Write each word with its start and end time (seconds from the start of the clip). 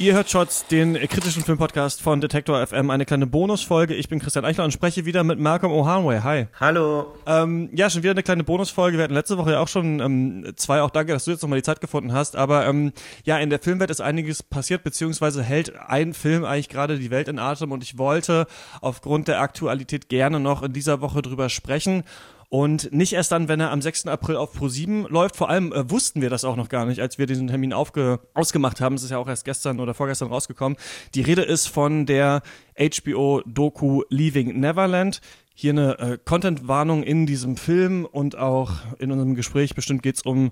Ihr 0.00 0.14
hört 0.14 0.30
Shots, 0.30 0.66
den 0.66 0.94
kritischen 0.94 1.44
Filmpodcast 1.44 2.00
von 2.00 2.22
Detektor 2.22 2.66
FM, 2.66 2.88
eine 2.88 3.04
kleine 3.04 3.26
Bonusfolge. 3.26 3.94
Ich 3.94 4.08
bin 4.08 4.18
Christian 4.18 4.46
Eichler 4.46 4.64
und 4.64 4.70
spreche 4.70 5.04
wieder 5.04 5.24
mit 5.24 5.38
Malcolm 5.38 5.70
O'Hanway. 5.70 6.22
Hi. 6.22 6.46
Hallo. 6.58 7.14
Ähm, 7.26 7.68
ja, 7.74 7.90
schon 7.90 8.02
wieder 8.02 8.12
eine 8.12 8.22
kleine 8.22 8.42
Bonusfolge. 8.42 8.96
Wir 8.96 9.04
hatten 9.04 9.12
letzte 9.12 9.36
Woche 9.36 9.52
ja 9.52 9.60
auch 9.60 9.68
schon 9.68 10.00
ähm, 10.00 10.52
zwei. 10.56 10.80
Auch 10.80 10.88
danke, 10.88 11.12
dass 11.12 11.26
du 11.26 11.32
jetzt 11.32 11.42
nochmal 11.42 11.58
die 11.58 11.64
Zeit 11.64 11.82
gefunden 11.82 12.14
hast. 12.14 12.34
Aber 12.34 12.66
ähm, 12.66 12.92
ja, 13.24 13.36
in 13.40 13.50
der 13.50 13.58
Filmwelt 13.58 13.90
ist 13.90 14.00
einiges 14.00 14.42
passiert, 14.42 14.84
beziehungsweise 14.84 15.42
hält 15.42 15.78
ein 15.78 16.14
Film 16.14 16.46
eigentlich 16.46 16.70
gerade 16.70 16.98
die 16.98 17.10
Welt 17.10 17.28
in 17.28 17.38
Atem. 17.38 17.70
Und 17.70 17.82
ich 17.82 17.98
wollte 17.98 18.46
aufgrund 18.80 19.28
der 19.28 19.42
Aktualität 19.42 20.08
gerne 20.08 20.40
noch 20.40 20.62
in 20.62 20.72
dieser 20.72 21.02
Woche 21.02 21.20
drüber 21.20 21.50
sprechen. 21.50 22.04
Und 22.50 22.92
nicht 22.92 23.12
erst 23.12 23.30
dann, 23.30 23.46
wenn 23.46 23.60
er 23.60 23.70
am 23.70 23.80
6. 23.80 24.08
April 24.08 24.34
auf 24.34 24.58
Pro7 24.58 25.08
läuft. 25.08 25.36
Vor 25.36 25.48
allem 25.48 25.72
äh, 25.72 25.88
wussten 25.88 26.20
wir 26.20 26.30
das 26.30 26.44
auch 26.44 26.56
noch 26.56 26.68
gar 26.68 26.84
nicht, 26.84 27.00
als 27.00 27.16
wir 27.16 27.26
diesen 27.26 27.46
Termin 27.46 27.72
aufge 27.72 28.18
ausgemacht 28.34 28.80
haben. 28.80 28.96
Es 28.96 29.04
ist 29.04 29.10
ja 29.10 29.18
auch 29.18 29.28
erst 29.28 29.44
gestern 29.44 29.78
oder 29.78 29.94
vorgestern 29.94 30.28
rausgekommen. 30.28 30.76
Die 31.14 31.22
Rede 31.22 31.42
ist 31.42 31.68
von 31.68 32.06
der 32.06 32.42
HBO-Doku 32.76 34.02
Leaving 34.08 34.58
Neverland. 34.58 35.20
Hier 35.54 35.70
eine 35.70 35.98
äh, 36.00 36.18
Content-Warnung 36.24 37.04
in 37.04 37.24
diesem 37.24 37.56
Film 37.56 38.04
und 38.04 38.36
auch 38.36 38.72
in 38.98 39.12
unserem 39.12 39.36
Gespräch 39.36 39.76
bestimmt 39.76 40.02
geht's 40.02 40.22
um 40.22 40.50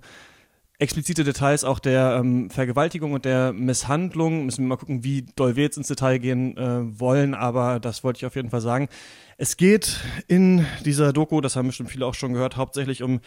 explizite 0.79 1.25
Details 1.25 1.65
auch 1.65 1.81
der 1.81 2.19
ähm, 2.21 2.51
Vergewaltigung 2.51 3.13
und 3.13 3.25
der 3.25 3.53
Misshandlung. 3.53 4.45
Müssen 4.45 4.65
wir 4.65 4.69
mal 4.69 4.77
gucken, 4.77 5.03
wie 5.03 5.27
doll 5.35 5.57
wir 5.57 5.65
jetzt 5.65 5.77
ins 5.77 5.89
Detail 5.89 6.19
gehen 6.19 6.57
äh, 6.57 7.01
wollen, 7.01 7.35
aber 7.35 7.81
das 7.81 8.05
wollte 8.05 8.19
ich 8.19 8.27
auf 8.27 8.37
jeden 8.37 8.51
Fall 8.51 8.61
sagen. 8.61 8.89
Es 9.37 9.57
geht 9.57 10.01
in 10.29 10.67
dieser 10.85 11.13
Doku, 11.13 11.41
das 11.41 11.57
haben 11.57 11.67
bestimmt 11.67 11.91
viele 11.91 12.07
auch 12.07 12.15
schon 12.15 12.33
gehört, 12.33 12.57
hauptsächlich 12.57 13.03
um 13.03 13.21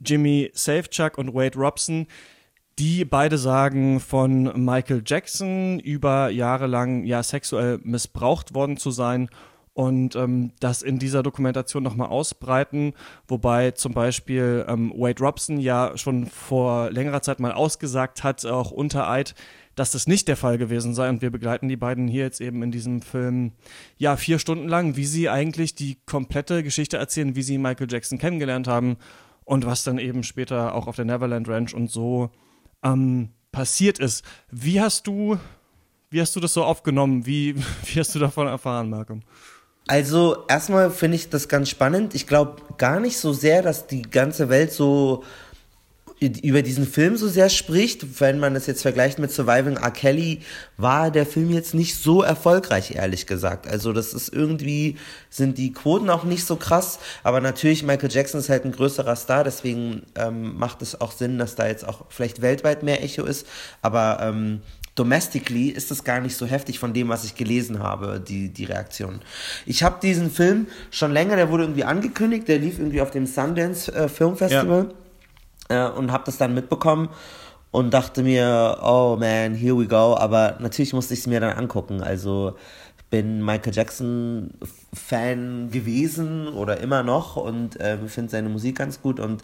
Jimmy 0.00 0.50
Safechuck 0.54 1.18
und 1.18 1.34
Wade 1.34 1.58
Robson, 1.58 2.06
die 2.78 3.04
beide 3.04 3.38
sagen, 3.38 4.00
von 4.00 4.64
Michael 4.64 5.02
Jackson 5.04 5.80
über 5.80 6.30
Jahre 6.30 6.66
lang 6.66 7.04
ja 7.04 7.22
sexuell 7.22 7.78
missbraucht 7.82 8.54
worden 8.54 8.76
zu 8.76 8.90
sein 8.90 9.28
und 9.74 10.14
ähm, 10.14 10.52
das 10.60 10.82
in 10.82 10.98
dieser 10.98 11.22
Dokumentation 11.22 11.82
nochmal 11.82 12.08
ausbreiten, 12.08 12.94
wobei 13.26 13.72
zum 13.72 13.92
Beispiel 13.92 14.64
ähm, 14.68 14.92
Wade 14.96 15.22
Robson 15.22 15.58
ja 15.58 15.96
schon 15.96 16.26
vor 16.26 16.90
längerer 16.90 17.22
Zeit 17.22 17.40
mal 17.40 17.52
ausgesagt 17.52 18.22
hat, 18.22 18.46
auch 18.46 18.70
unter 18.70 19.10
Eid, 19.10 19.34
dass 19.74 19.90
das 19.90 20.06
nicht 20.06 20.28
der 20.28 20.36
Fall 20.36 20.58
gewesen 20.58 20.94
sei. 20.94 21.08
Und 21.08 21.22
wir 21.22 21.30
begleiten 21.30 21.68
die 21.68 21.76
beiden 21.76 22.06
hier 22.06 22.22
jetzt 22.22 22.40
eben 22.40 22.62
in 22.62 22.70
diesem 22.70 23.02
Film, 23.02 23.52
ja, 23.98 24.16
vier 24.16 24.38
Stunden 24.38 24.68
lang, 24.68 24.94
wie 24.94 25.04
sie 25.04 25.28
eigentlich 25.28 25.74
die 25.74 25.98
komplette 26.06 26.62
Geschichte 26.62 26.96
erzählen, 26.96 27.34
wie 27.34 27.42
sie 27.42 27.58
Michael 27.58 27.90
Jackson 27.90 28.18
kennengelernt 28.18 28.68
haben 28.68 28.96
und 29.44 29.66
was 29.66 29.82
dann 29.82 29.98
eben 29.98 30.22
später 30.22 30.74
auch 30.76 30.86
auf 30.86 30.94
der 30.94 31.04
Neverland 31.04 31.48
Ranch 31.48 31.74
und 31.74 31.90
so 31.90 32.30
ähm, 32.84 33.30
passiert 33.50 33.98
ist. 33.98 34.24
Wie 34.52 34.80
hast 34.80 35.08
du, 35.08 35.36
wie 36.10 36.20
hast 36.20 36.36
du 36.36 36.40
das 36.40 36.54
so 36.54 36.62
aufgenommen? 36.62 37.26
Wie, 37.26 37.56
wie 37.86 37.98
hast 37.98 38.14
du 38.14 38.20
davon 38.20 38.46
erfahren, 38.46 38.88
Malcolm? 38.88 39.22
Also 39.86 40.44
erstmal 40.48 40.90
finde 40.90 41.16
ich 41.16 41.28
das 41.28 41.48
ganz 41.48 41.68
spannend. 41.68 42.14
Ich 42.14 42.26
glaube 42.26 42.62
gar 42.78 43.00
nicht 43.00 43.18
so 43.18 43.32
sehr, 43.32 43.62
dass 43.62 43.86
die 43.86 44.02
ganze 44.02 44.48
Welt 44.48 44.72
so 44.72 45.24
über 46.20 46.62
diesen 46.62 46.86
Film 46.86 47.16
so 47.16 47.28
sehr 47.28 47.50
spricht, 47.50 48.20
wenn 48.20 48.38
man 48.38 48.56
es 48.56 48.66
jetzt 48.66 48.82
vergleicht 48.82 49.18
mit 49.18 49.30
Surviving 49.30 49.76
R. 49.76 49.90
Kelly, 49.90 50.40
war 50.76 51.10
der 51.10 51.26
Film 51.26 51.50
jetzt 51.50 51.74
nicht 51.74 51.96
so 51.96 52.22
erfolgreich, 52.22 52.92
ehrlich 52.94 53.26
gesagt. 53.26 53.66
Also 53.66 53.92
das 53.92 54.14
ist 54.14 54.32
irgendwie, 54.32 54.96
sind 55.28 55.58
die 55.58 55.72
Quoten 55.72 56.08
auch 56.08 56.24
nicht 56.24 56.46
so 56.46 56.56
krass, 56.56 56.98
aber 57.24 57.40
natürlich 57.40 57.82
Michael 57.82 58.10
Jackson 58.10 58.40
ist 58.40 58.48
halt 58.48 58.64
ein 58.64 58.72
größerer 58.72 59.16
Star, 59.16 59.44
deswegen 59.44 60.02
ähm, 60.14 60.56
macht 60.56 60.82
es 60.82 61.00
auch 61.00 61.12
Sinn, 61.12 61.38
dass 61.38 61.56
da 61.56 61.66
jetzt 61.66 61.86
auch 61.86 62.06
vielleicht 62.08 62.40
weltweit 62.40 62.82
mehr 62.82 63.02
Echo 63.02 63.24
ist, 63.24 63.46
aber 63.82 64.18
ähm, 64.22 64.62
domestically 64.94 65.68
ist 65.68 65.90
das 65.90 66.04
gar 66.04 66.20
nicht 66.20 66.36
so 66.36 66.46
heftig 66.46 66.78
von 66.78 66.92
dem, 66.92 67.08
was 67.08 67.24
ich 67.24 67.34
gelesen 67.34 67.80
habe, 67.80 68.20
die, 68.20 68.48
die 68.48 68.64
Reaktion. 68.64 69.20
Ich 69.66 69.82
habe 69.82 69.96
diesen 70.00 70.30
Film 70.30 70.68
schon 70.90 71.12
länger, 71.12 71.36
der 71.36 71.50
wurde 71.50 71.64
irgendwie 71.64 71.84
angekündigt, 71.84 72.46
der 72.48 72.58
lief 72.58 72.78
irgendwie 72.78 73.00
auf 73.00 73.10
dem 73.10 73.26
Sundance 73.26 73.92
äh, 73.92 74.08
Film 74.08 74.36
Festival. 74.36 74.88
Ja 74.88 74.94
äh, 75.68 75.88
und 75.88 76.12
habe 76.12 76.24
das 76.26 76.38
dann 76.38 76.54
mitbekommen 76.54 77.08
und 77.70 77.92
dachte 77.92 78.22
mir, 78.22 78.78
oh 78.82 79.16
man, 79.18 79.54
here 79.54 79.76
we 79.76 79.86
go. 79.86 80.16
Aber 80.16 80.56
natürlich 80.60 80.92
musste 80.92 81.14
ich 81.14 81.20
es 81.20 81.26
mir 81.26 81.40
dann 81.40 81.56
angucken. 81.56 82.02
Also 82.02 82.56
ich 82.98 83.04
bin 83.06 83.44
Michael 83.44 83.74
Jackson 83.74 84.54
Fan 84.92 85.70
gewesen 85.70 86.48
oder 86.48 86.80
immer 86.80 87.02
noch 87.02 87.36
und 87.36 87.80
äh, 87.80 87.98
finde 88.08 88.30
seine 88.30 88.48
Musik 88.48 88.78
ganz 88.78 89.00
gut 89.00 89.20
und 89.20 89.42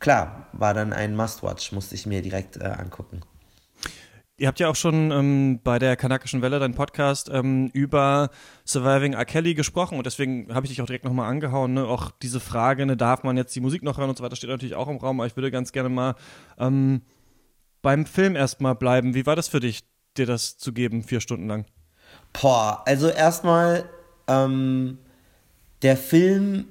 klar, 0.00 0.46
war 0.52 0.74
dann 0.74 0.92
ein 0.92 1.16
Must-Watch, 1.16 1.72
musste 1.72 1.94
ich 1.94 2.06
mir 2.06 2.22
direkt 2.22 2.56
äh, 2.56 2.64
angucken. 2.64 3.20
Ihr 4.38 4.48
habt 4.48 4.60
ja 4.60 4.68
auch 4.68 4.76
schon 4.76 5.10
ähm, 5.12 5.60
bei 5.64 5.78
der 5.78 5.96
Kanakischen 5.96 6.42
Welle, 6.42 6.58
dein 6.58 6.74
Podcast, 6.74 7.30
ähm, 7.32 7.70
über 7.72 8.28
Surviving 8.66 9.14
R. 9.14 9.24
Kelly 9.24 9.54
gesprochen 9.54 9.96
und 9.96 10.04
deswegen 10.04 10.54
habe 10.54 10.66
ich 10.66 10.72
dich 10.72 10.82
auch 10.82 10.86
direkt 10.86 11.06
nochmal 11.06 11.30
angehauen. 11.30 11.72
Ne? 11.72 11.86
Auch 11.86 12.10
diese 12.10 12.38
Frage, 12.38 12.84
ne, 12.84 12.98
darf 12.98 13.22
man 13.22 13.38
jetzt 13.38 13.56
die 13.56 13.60
Musik 13.60 13.82
noch 13.82 13.96
hören 13.96 14.10
und 14.10 14.18
so 14.18 14.22
weiter, 14.22 14.36
steht 14.36 14.50
natürlich 14.50 14.74
auch 14.74 14.88
im 14.88 14.98
Raum, 14.98 15.20
aber 15.20 15.26
ich 15.26 15.36
würde 15.36 15.50
ganz 15.50 15.72
gerne 15.72 15.88
mal 15.88 16.16
ähm, 16.58 17.00
beim 17.80 18.04
Film 18.04 18.36
erstmal 18.36 18.74
bleiben. 18.74 19.14
Wie 19.14 19.24
war 19.24 19.36
das 19.36 19.48
für 19.48 19.60
dich, 19.60 19.84
dir 20.18 20.26
das 20.26 20.58
zu 20.58 20.74
geben, 20.74 21.02
vier 21.02 21.20
Stunden 21.20 21.48
lang? 21.48 21.64
Boah, 22.34 22.82
also 22.84 23.08
erstmal, 23.08 23.88
ähm, 24.28 24.98
der 25.80 25.96
Film, 25.96 26.66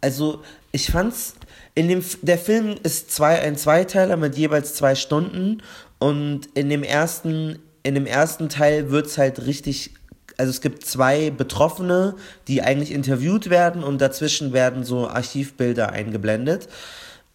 also 0.00 0.42
ich 0.70 0.90
fand's, 0.90 1.34
in 1.74 1.88
dem, 1.88 2.02
der 2.22 2.38
Film 2.38 2.76
ist 2.82 3.10
zwei, 3.10 3.40
ein 3.40 3.56
Zweiteiler 3.56 4.16
mit 4.16 4.36
jeweils 4.36 4.74
zwei 4.74 4.94
Stunden 4.94 5.62
und 6.02 6.48
in 6.54 6.68
dem 6.68 6.82
ersten, 6.82 7.60
in 7.84 7.94
dem 7.94 8.06
ersten 8.06 8.48
Teil 8.48 8.90
wird 8.90 9.06
es 9.06 9.18
halt 9.18 9.46
richtig 9.46 9.92
also 10.38 10.50
es 10.50 10.60
gibt 10.60 10.84
zwei 10.84 11.30
Betroffene, 11.30 12.16
die 12.48 12.62
eigentlich 12.62 12.90
interviewt 12.90 13.50
werden 13.50 13.84
und 13.84 14.00
dazwischen 14.00 14.52
werden 14.52 14.82
so 14.82 15.06
Archivbilder 15.06 15.92
eingeblendet. 15.92 16.68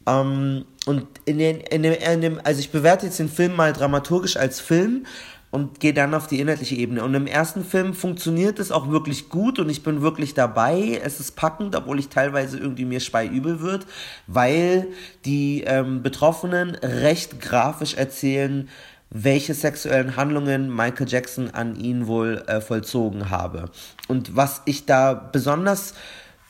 Ähm, 0.05 0.65
und 0.85 1.05
in, 1.23 1.37
den, 1.37 1.61
in, 1.61 1.83
dem, 1.83 1.93
in 1.93 2.21
dem, 2.21 2.41
also 2.43 2.59
ich 2.59 2.71
bewerte 2.71 3.05
jetzt 3.05 3.19
den 3.19 3.29
Film 3.29 3.55
mal 3.55 3.71
dramaturgisch 3.71 4.35
als 4.35 4.59
Film 4.59 5.05
und 5.49 5.79
gehe 5.79 5.93
dann 5.93 6.13
auf 6.13 6.27
die 6.27 6.39
inhaltliche 6.39 6.75
Ebene. 6.75 7.03
Und 7.03 7.13
im 7.13 7.27
ersten 7.27 7.63
Film 7.63 7.93
funktioniert 7.93 8.59
es 8.59 8.71
auch 8.71 8.89
wirklich 8.89 9.29
gut 9.29 9.59
und 9.59 9.69
ich 9.69 9.83
bin 9.83 10.01
wirklich 10.01 10.33
dabei. 10.33 10.99
Es 11.03 11.19
ist 11.19 11.35
packend, 11.35 11.75
obwohl 11.75 11.99
ich 11.99 12.09
teilweise 12.09 12.57
irgendwie 12.57 12.85
mir 12.85 12.99
speiübel 12.99 13.61
wird, 13.61 13.85
weil 14.27 14.87
die 15.25 15.63
ähm, 15.65 16.03
Betroffenen 16.03 16.75
recht 16.75 17.39
grafisch 17.39 17.95
erzählen, 17.95 18.69
welche 19.09 19.53
sexuellen 19.53 20.17
Handlungen 20.17 20.73
Michael 20.73 21.07
Jackson 21.07 21.49
an 21.51 21.77
ihn 21.77 22.07
wohl 22.07 22.43
äh, 22.47 22.59
vollzogen 22.59 23.29
habe. 23.29 23.69
Und 24.09 24.35
was 24.35 24.61
ich 24.65 24.85
da 24.85 25.13
besonders 25.13 25.93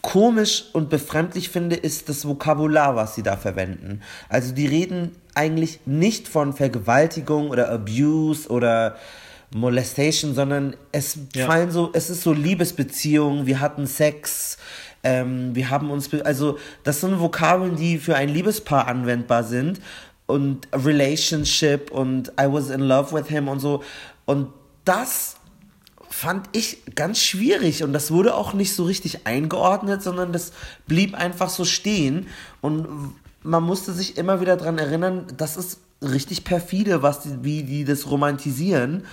komisch 0.08 0.64
und 0.72 0.90
befremdlich 0.90 1.50
finde, 1.50 1.76
ist 1.76 2.08
das 2.08 2.26
Vokabular, 2.26 2.96
was 2.96 3.16
sie 3.16 3.24
da 3.24 3.36
verwenden. 3.36 4.02
Also 4.30 4.54
die 4.54 4.66
reden 4.66 5.12
eigentlich 5.36 5.82
nicht 5.86 6.30
von 6.30 6.54
Vergewaltigung 6.54 7.50
oder 7.50 7.70
Abuse 7.70 8.48
oder 8.48 8.96
Molestation, 9.54 10.34
sondern 10.34 10.78
es 10.94 11.18
ja. 11.36 11.46
fallen 11.46 11.72
so, 11.72 11.90
es 11.92 12.10
ist 12.10 12.22
so 12.22 12.32
Liebesbeziehungen, 12.32 13.48
wir 13.48 13.60
hatten 13.60 13.86
Sex, 13.86 14.58
ähm, 15.04 15.54
wir 15.54 15.70
haben 15.70 15.92
uns, 15.92 16.10
also 16.24 16.58
das 16.86 17.02
sind 17.02 17.20
Vokabeln, 17.20 17.76
die 17.76 17.98
für 17.98 18.16
ein 18.16 18.30
Liebespaar 18.30 18.88
anwendbar 18.88 19.44
sind 19.44 19.82
und 20.26 20.70
Relationship 20.72 21.92
und 21.92 22.30
I 22.40 22.46
was 22.48 22.70
in 22.70 22.80
love 22.80 23.14
with 23.14 23.28
him 23.28 23.50
und 23.50 23.60
so 23.60 23.84
und 24.26 24.54
das 24.86 25.37
fand 26.10 26.50
ich 26.54 26.84
ganz 26.96 27.20
schwierig 27.20 27.84
und 27.84 27.94
das 27.94 28.12
wurde 28.12 28.36
auch 28.36 28.54
nicht 28.54 28.74
so 28.74 28.84
richtig 28.84 29.28
eingeordnet, 29.28 30.02
sondern 30.02 30.32
das 30.32 30.52
blieb 30.88 31.16
einfach 31.16 31.50
so 31.50 31.66
stehen 31.66 32.28
und 32.62 33.14
man 33.44 33.64
musste 33.64 33.94
sich 33.94 34.18
immer 34.18 34.42
wieder 34.42 34.58
daran 34.58 34.78
erinnern, 34.78 35.26
das 35.38 35.58
ist 35.58 35.80
richtig 36.02 36.44
perfide, 36.44 37.02
was 37.02 37.22
die, 37.22 37.44
wie 37.44 37.64
die 37.64 37.86
das 37.86 38.10
romantisieren, 38.10 39.06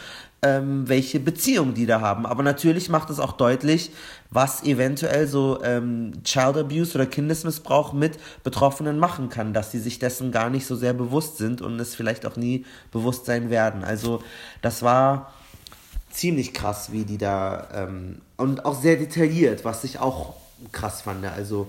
ähm, 0.42 0.86
welche 0.88 1.20
Beziehung 1.20 1.72
die 1.72 1.86
da 1.86 2.00
haben. 2.00 2.26
Aber 2.26 2.42
natürlich 2.42 2.90
macht 2.90 3.08
es 3.08 3.18
auch 3.18 3.32
deutlich, 3.32 3.90
was 4.30 4.62
eventuell 4.64 5.26
so 5.26 5.62
ähm, 5.62 6.12
Child 6.24 6.58
Abuse 6.58 6.94
oder 6.96 7.06
Kindesmissbrauch 7.06 7.92
mit 7.94 8.18
Betroffenen 8.42 8.98
machen 8.98 9.30
kann, 9.30 9.54
dass 9.54 9.72
sie 9.72 9.78
sich 9.78 9.98
dessen 9.98 10.32
gar 10.32 10.50
nicht 10.50 10.66
so 10.66 10.76
sehr 10.76 10.92
bewusst 10.92 11.38
sind 11.38 11.62
und 11.62 11.80
es 11.80 11.94
vielleicht 11.94 12.26
auch 12.26 12.36
nie 12.36 12.66
bewusst 12.92 13.24
sein 13.24 13.48
werden. 13.48 13.84
Also 13.84 14.22
das 14.60 14.82
war 14.82 15.32
ziemlich 16.14 16.54
krass, 16.54 16.92
wie 16.92 17.04
die 17.04 17.18
da 17.18 17.68
ähm, 17.74 18.20
und 18.36 18.64
auch 18.64 18.80
sehr 18.80 18.96
detailliert, 18.96 19.64
was 19.64 19.84
ich 19.84 19.98
auch 19.98 20.34
krass 20.72 21.02
fand. 21.02 21.24
Also 21.26 21.68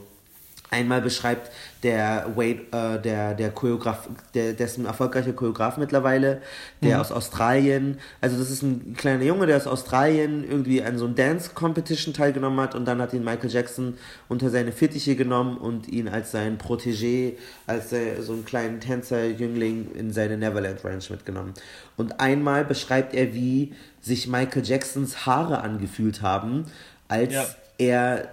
Einmal 0.76 1.02
beschreibt 1.02 1.52
der 1.84 2.26
Wade, 2.36 2.62
äh, 2.72 3.02
der, 3.02 3.34
der 3.34 3.52
Choreograf, 3.52 4.10
der, 4.34 4.52
der 4.52 4.66
ist 4.66 4.78
ein 4.78 4.86
erfolgreicher 4.86 5.32
Choreograf 5.32 5.78
mittlerweile, 5.78 6.42
der 6.82 6.96
mhm. 6.96 7.02
aus 7.02 7.12
Australien, 7.14 7.98
also 8.20 8.38
das 8.38 8.50
ist 8.50 8.62
ein 8.62 8.94
kleiner 8.98 9.24
Junge, 9.24 9.46
der 9.46 9.56
aus 9.56 9.68
Australien 9.68 10.44
irgendwie 10.44 10.84
an 10.84 10.98
so 10.98 11.06
einem 11.06 11.16
Dance-Competition 11.16 12.14
teilgenommen 12.14 12.60
hat 12.60 12.76
und 12.76 12.84
dann 12.84 13.02
hat 13.02 13.14
ihn 13.14 13.24
Michael 13.24 13.50
Jackson 13.50 13.94
unter 14.28 14.50
seine 14.50 14.74
Fittiche 14.74 15.16
genommen 15.16 15.58
und 15.58 15.88
ihn 15.88 16.10
als 16.10 16.32
sein 16.32 16.58
Protégé, 16.58 17.34
als 17.68 17.94
äh, 17.94 18.22
so 18.22 18.34
einen 18.34 18.44
kleinen 18.44 18.82
Tänzer-Jüngling 18.82 19.96
in 19.96 20.12
seine 20.12 20.38
Neverland 20.38 20.84
Ranch 20.84 21.10
mitgenommen. 21.10 21.54
Und 21.96 22.20
einmal 22.20 22.66
beschreibt 22.66 23.14
er, 23.14 23.34
wie 23.34 23.74
sich 24.02 24.28
Michael 24.28 24.66
Jacksons 24.66 25.26
Haare 25.26 25.62
angefühlt 25.62 26.22
haben, 26.22 26.66
als 27.08 27.34
ja. 27.34 27.46
er 27.78 28.28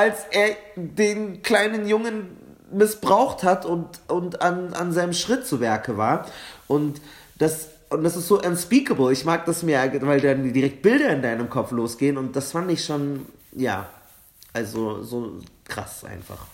als 0.00 0.24
er 0.30 0.56
den 0.76 1.42
kleinen 1.42 1.86
Jungen 1.86 2.36
missbraucht 2.72 3.42
hat 3.42 3.66
und, 3.66 4.00
und 4.08 4.40
an, 4.40 4.72
an 4.72 4.92
seinem 4.92 5.12
Schritt 5.12 5.46
zu 5.46 5.60
Werke 5.60 5.98
war. 5.98 6.26
Und 6.68 7.02
das, 7.36 7.68
und 7.90 8.02
das 8.02 8.16
ist 8.16 8.26
so 8.26 8.40
unspeakable. 8.40 9.12
Ich 9.12 9.26
mag 9.26 9.44
das 9.44 9.62
mehr, 9.62 9.92
weil 10.02 10.20
dann 10.20 10.52
direkt 10.52 10.80
Bilder 10.80 11.10
in 11.10 11.20
deinem 11.20 11.50
Kopf 11.50 11.70
losgehen. 11.70 12.16
Und 12.16 12.34
das 12.34 12.52
fand 12.52 12.70
ich 12.70 12.82
schon, 12.82 13.26
ja, 13.52 13.88
also 14.54 15.02
so 15.02 15.40
krass 15.64 16.04
einfach. 16.04 16.46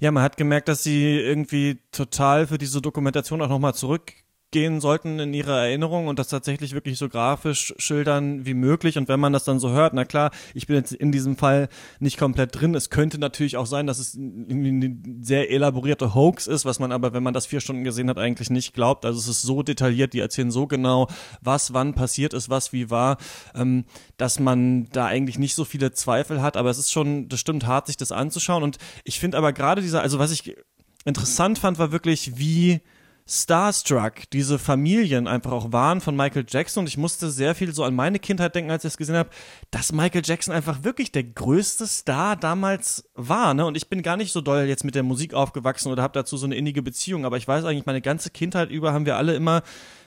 Ja, 0.00 0.10
man 0.10 0.22
hat 0.22 0.38
gemerkt, 0.38 0.68
dass 0.68 0.82
sie 0.82 1.20
irgendwie 1.20 1.78
total 1.92 2.46
für 2.46 2.56
diese 2.56 2.80
Dokumentation 2.80 3.42
auch 3.42 3.48
nochmal 3.48 3.74
zurück 3.74 4.12
gehen 4.50 4.80
sollten 4.80 5.18
in 5.18 5.34
ihrer 5.34 5.66
Erinnerung 5.66 6.06
und 6.06 6.18
das 6.18 6.28
tatsächlich 6.28 6.72
wirklich 6.72 6.96
so 6.96 7.08
grafisch 7.08 7.74
schildern 7.76 8.46
wie 8.46 8.54
möglich. 8.54 8.96
Und 8.96 9.06
wenn 9.06 9.20
man 9.20 9.34
das 9.34 9.44
dann 9.44 9.58
so 9.58 9.70
hört, 9.70 9.92
na 9.92 10.06
klar, 10.06 10.30
ich 10.54 10.66
bin 10.66 10.76
jetzt 10.76 10.92
in 10.92 11.12
diesem 11.12 11.36
Fall 11.36 11.68
nicht 12.00 12.18
komplett 12.18 12.58
drin. 12.58 12.74
Es 12.74 12.88
könnte 12.88 13.18
natürlich 13.18 13.58
auch 13.58 13.66
sein, 13.66 13.86
dass 13.86 13.98
es 13.98 14.16
eine 14.16 14.96
sehr 15.20 15.50
elaborierte 15.50 16.14
Hoax 16.14 16.46
ist, 16.46 16.64
was 16.64 16.78
man 16.78 16.92
aber, 16.92 17.12
wenn 17.12 17.22
man 17.22 17.34
das 17.34 17.44
vier 17.44 17.60
Stunden 17.60 17.84
gesehen 17.84 18.08
hat, 18.08 18.16
eigentlich 18.16 18.48
nicht 18.48 18.72
glaubt. 18.72 19.04
Also 19.04 19.18
es 19.18 19.28
ist 19.28 19.42
so 19.42 19.62
detailliert, 19.62 20.14
die 20.14 20.20
erzählen 20.20 20.50
so 20.50 20.66
genau, 20.66 21.08
was 21.42 21.74
wann 21.74 21.94
passiert 21.94 22.32
ist, 22.32 22.48
was 22.48 22.72
wie 22.72 22.88
war, 22.88 23.18
ähm, 23.54 23.84
dass 24.16 24.40
man 24.40 24.88
da 24.92 25.06
eigentlich 25.06 25.38
nicht 25.38 25.54
so 25.54 25.66
viele 25.66 25.92
Zweifel 25.92 26.40
hat. 26.40 26.56
Aber 26.56 26.70
es 26.70 26.78
ist 26.78 26.90
schon, 26.90 27.28
das 27.28 27.40
stimmt 27.40 27.66
hart, 27.66 27.86
sich 27.86 27.98
das 27.98 28.12
anzuschauen. 28.12 28.62
Und 28.62 28.78
ich 29.04 29.20
finde 29.20 29.36
aber 29.36 29.52
gerade 29.52 29.82
dieser, 29.82 30.00
also 30.00 30.18
was 30.18 30.30
ich 30.30 30.56
interessant 31.04 31.58
fand, 31.58 31.78
war 31.78 31.92
wirklich, 31.92 32.38
wie 32.38 32.80
starstruck 33.28 34.30
diese 34.32 34.58
Familien 34.58 35.28
einfach 35.28 35.52
auch 35.52 35.70
waren 35.72 36.00
von 36.00 36.16
Michael 36.16 36.46
Jackson. 36.48 36.82
Und 36.82 36.88
ich 36.88 36.96
musste 36.96 37.30
sehr 37.30 37.54
viel 37.54 37.74
so 37.74 37.84
an 37.84 37.94
meine 37.94 38.18
Kindheit 38.18 38.54
denken, 38.54 38.70
als 38.70 38.84
ich 38.84 38.92
es 38.92 38.96
gesehen 38.96 39.16
habe, 39.16 39.30
dass 39.70 39.92
Michael 39.92 40.22
Jackson 40.24 40.54
einfach 40.54 40.82
wirklich 40.82 41.12
der 41.12 41.24
größte 41.24 41.86
Star 41.86 42.36
damals 42.36 43.04
war. 43.14 43.52
Ne? 43.52 43.66
Und 43.66 43.76
ich 43.76 43.88
bin 43.88 44.02
gar 44.02 44.16
nicht 44.16 44.32
so 44.32 44.40
doll 44.40 44.62
jetzt 44.62 44.84
mit 44.84 44.94
der 44.94 45.02
Musik 45.02 45.34
aufgewachsen 45.34 45.92
oder 45.92 46.02
habe 46.02 46.14
dazu 46.14 46.36
so 46.36 46.46
eine 46.46 46.56
innige 46.56 46.82
Beziehung. 46.82 47.26
Aber 47.26 47.36
ich 47.36 47.46
weiß 47.46 47.64
eigentlich, 47.64 47.86
meine 47.86 48.00
ganze 48.00 48.30
Kindheit 48.30 48.70
über 48.70 48.92
haben 48.92 49.04
wir 49.04 49.16
alle 49.16 49.34
immer 49.34 49.62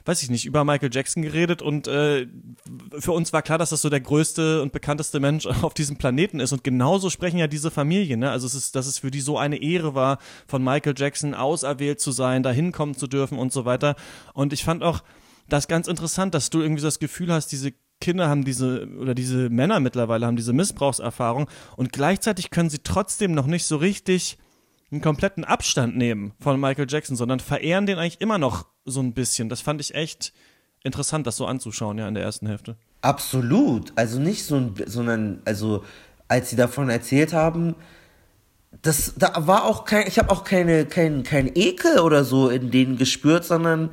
weiß 0.06 0.24
ich 0.24 0.30
nicht, 0.30 0.46
über 0.46 0.64
Michael 0.64 0.90
Jackson 0.92 1.24
geredet 1.24 1.62
und 1.62 1.88
äh, 1.88 2.28
für 3.00 3.12
uns 3.12 3.34
war 3.34 3.42
klar, 3.42 3.58
dass 3.58 3.70
das 3.70 3.82
so 3.82 3.90
der 3.90 4.02
größte 4.02 4.62
und 4.62 4.72
bekannteste 4.72 5.20
Mensch 5.20 5.46
auf 5.62 5.74
diesem 5.74 5.98
Planeten 5.98 6.40
ist. 6.40 6.52
Und 6.54 6.64
genauso 6.64 7.10
sprechen 7.10 7.38
ja 7.38 7.48
diese 7.48 7.72
Familien, 7.72 8.20
ne? 8.20 8.32
Also 8.32 8.48
es 8.48 8.56
ist, 8.56 8.76
dass 8.76 8.88
es 8.88 9.00
für 9.00 9.12
die 9.12 9.22
so 9.22 9.38
eine 9.38 9.62
Ehre 9.62 9.96
war, 9.96 10.20
von 10.48 10.64
Michael 10.64 10.96
Jackson 10.98 11.34
auserwählt 11.34 12.00
zu 12.00 12.12
sein, 12.12 12.44
da 12.44 12.52
hinkommen 12.52 12.96
zu 12.96 13.08
dürfen 13.08 13.38
und 13.38 13.54
so 13.54 13.66
weiter. 13.66 13.96
Und 14.34 14.54
ich 14.54 14.64
fand 14.64 14.84
auch 14.84 15.04
das 15.50 15.68
ganz 15.68 15.88
interessant, 15.88 16.34
dass 16.34 16.50
du 16.50 16.62
irgendwie 16.62 16.82
so 16.82 16.88
das 16.88 17.00
Gefühl 17.00 17.32
hast, 17.32 17.48
diese 17.52 17.74
Kinder 18.00 18.28
haben 18.30 18.44
diese, 18.44 18.88
oder 19.00 19.14
diese 19.14 19.50
Männer 19.50 19.80
mittlerweile 19.80 20.26
haben 20.26 20.36
diese 20.36 20.54
Missbrauchserfahrung 20.54 21.48
und 21.78 21.94
gleichzeitig 21.94 22.50
können 22.50 22.70
sie 22.70 22.80
trotzdem 22.84 23.34
noch 23.34 23.46
nicht 23.46 23.66
so 23.66 23.78
richtig 23.78 24.38
einen 24.92 25.02
kompletten 25.02 25.44
Abstand 25.46 25.96
nehmen 25.96 26.34
von 26.40 26.60
Michael 26.60 26.88
Jackson, 26.90 27.16
sondern 27.16 27.40
verehren 27.40 27.86
den 27.86 27.98
eigentlich 27.98 28.22
immer 28.22 28.38
noch 28.38 28.66
so 28.86 29.00
ein 29.00 29.14
bisschen. 29.14 29.48
Das 29.50 29.62
fand 29.62 29.80
ich 29.80 29.96
echt 29.96 30.34
interessant, 30.84 31.28
das 31.28 31.38
so 31.38 31.46
anzuschauen, 31.46 31.98
ja, 31.98 32.08
in 32.08 32.14
der 32.14 32.24
ersten 32.24 32.48
Hälfte. 32.48 32.76
Absolut. 33.02 33.94
Also 33.96 34.20
nicht 34.20 34.46
so 34.46 34.56
ein, 34.56 34.74
sondern, 34.86 35.42
also, 35.46 35.84
als 36.28 36.50
sie 36.50 36.56
davon 36.56 36.90
erzählt 36.90 37.34
haben, 37.34 37.76
das, 38.82 39.14
da 39.18 39.48
war 39.48 39.66
auch 39.66 39.86
kein, 39.86 40.08
ich 40.08 40.18
habe 40.18 40.30
auch 40.30 40.44
keine, 40.44 40.86
kein, 40.86 41.24
kein 41.24 41.52
Ekel 41.56 42.00
oder 42.00 42.24
so 42.24 42.50
in 42.50 42.72
denen 42.72 42.98
gespürt, 42.98 43.46
sondern, 43.46 43.92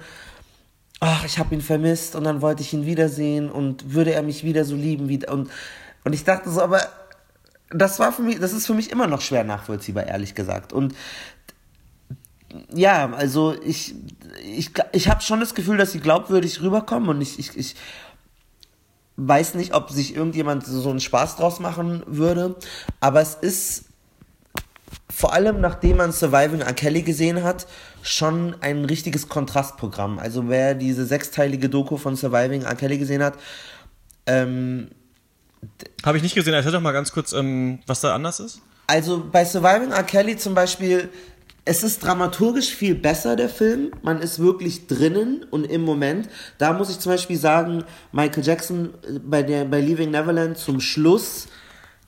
ach, 1.01 1.25
ich 1.25 1.39
habe 1.39 1.55
ihn 1.55 1.61
vermisst 1.61 2.17
und 2.17 2.25
dann 2.25 2.43
wollte 2.43 2.63
ich 2.63 2.73
ihn 2.73 2.87
wiedersehen 2.87 3.51
und 3.51 3.93
würde 3.93 4.13
er 4.13 4.23
mich 4.23 4.45
wieder 4.45 4.65
so 4.65 4.77
lieben 4.77 5.09
wie, 5.09 5.27
und, 5.27 5.51
und 6.05 6.13
ich 6.13 6.25
dachte 6.25 6.51
so, 6.51 6.61
aber 6.61 6.81
das 7.71 7.99
war 7.99 8.13
für 8.13 8.23
mich, 8.23 8.39
das 8.39 8.53
ist 8.53 8.67
für 8.67 8.75
mich 8.75 8.91
immer 8.91 9.07
noch 9.07 9.21
schwer 9.21 9.45
nachvollziehbar, 9.45 10.07
ehrlich 10.07 10.35
gesagt. 10.35 10.73
Und 10.73 10.95
ja, 12.73 13.13
also 13.13 13.55
ich, 13.63 13.95
ich, 14.43 14.71
ich 14.93 15.09
habe 15.09 15.23
schon 15.23 15.41
das 15.41 15.55
Gefühl, 15.55 15.77
dass 15.77 15.93
sie 15.93 16.01
glaubwürdig 16.01 16.63
rüberkommen 16.63 17.09
und 17.09 17.21
ich, 17.21 17.39
ich, 17.39 17.57
ich 17.57 17.77
weiß 19.17 19.55
nicht, 19.55 19.75
ob 19.75 19.91
sich 19.91 20.15
irgendjemand 20.15 20.65
so 20.65 20.89
einen 20.89 21.01
Spaß 21.01 21.37
draus 21.37 21.61
machen 21.61 22.03
würde, 22.07 22.57
aber 23.01 23.21
es 23.21 23.35
ist 23.35 23.85
vor 25.11 25.33
allem 25.33 25.61
nachdem 25.61 25.99
man 25.99 26.13
Surviving 26.13 26.61
R. 26.61 26.73
Kelly 26.73 27.03
gesehen 27.03 27.43
hat, 27.43 27.67
schon 28.03 28.55
ein 28.61 28.85
richtiges 28.85 29.29
Kontrastprogramm. 29.29 30.19
Also 30.19 30.49
wer 30.49 30.75
diese 30.75 31.05
sechsteilige 31.05 31.69
Doku 31.69 31.97
von 31.97 32.17
Surviving 32.17 32.63
R. 32.63 32.75
Kelly 32.77 32.99
gesehen 32.99 33.23
hat, 33.23 33.35
ähm, 34.27 34.91
habe 36.05 36.17
ich 36.17 36.23
nicht 36.23 36.35
gesehen. 36.35 36.55
Erzähl 36.55 36.73
doch 36.73 36.81
mal 36.81 36.93
ganz 36.93 37.13
kurz, 37.13 37.33
ähm, 37.33 37.81
was 37.87 38.01
da 38.01 38.15
anders 38.15 38.41
ist. 38.41 38.61
Also 38.87 39.23
bei 39.31 39.45
Surviving 39.45 39.93
R. 39.93 40.03
Kelly 40.03 40.37
zum 40.37 40.55
Beispiel 40.55 41.11
es 41.69 41.83
ist 41.83 42.03
dramaturgisch 42.03 42.71
viel 42.71 42.95
besser, 42.95 43.37
der 43.37 43.51
Film. 43.51 43.91
Man 44.01 44.23
ist 44.23 44.39
wirklich 44.39 44.87
drinnen 44.87 45.45
und 45.51 45.65
im 45.65 45.83
Moment. 45.83 46.29
Da 46.57 46.73
muss 46.73 46.89
ich 46.89 46.99
zum 46.99 47.13
Beispiel 47.13 47.37
sagen, 47.37 47.85
Michael 48.11 48.43
Jackson 48.43 48.95
äh, 49.07 49.19
bei, 49.19 49.43
der, 49.43 49.67
bei 49.67 49.81
Leaving 49.81 50.11
Neverland 50.11 50.57
zum 50.57 50.81
Schluss, 50.81 51.47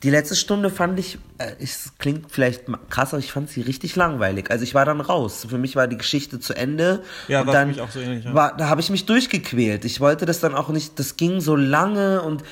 die 0.03 0.09
letzte 0.09 0.35
Stunde 0.35 0.71
fand 0.71 0.99
ich, 0.99 1.19
äh, 1.37 1.53
es 1.61 1.93
klingt 1.99 2.33
vielleicht 2.33 2.63
krass, 2.89 3.13
aber 3.13 3.19
ich 3.19 3.33
fand 3.33 3.51
sie 3.51 3.61
richtig 3.61 3.97
langweilig. 3.97 4.51
Also 4.51 4.65
ich 4.65 4.75
war 4.75 4.87
dann 4.87 5.03
raus. 5.03 5.47
Für 5.47 5.59
mich 5.59 5.77
war 5.77 5.87
die 5.89 5.99
Geschichte 5.99 6.41
zu 6.41 6.55
Ende. 6.55 7.03
Ja, 7.29 7.43
und 7.43 7.49
war 7.49 7.53
dann 7.53 7.69
für 7.69 7.75
mich 7.75 7.81
auch 7.83 7.91
so 7.91 8.01
ähnlich. 8.01 8.25
Ja. 8.25 8.33
War, 8.33 8.57
da 8.57 8.71
habe 8.71 8.81
ich 8.81 8.89
mich 8.89 9.05
durchgequält. 9.05 9.85
Ich 9.85 10.01
wollte 10.01 10.25
das 10.25 10.41
dann 10.41 10.55
auch 10.55 10.71
nicht, 10.71 10.99
das 10.99 11.19
ging 11.19 11.43
so 11.43 11.55
lange 11.55 12.23
und 12.23 12.45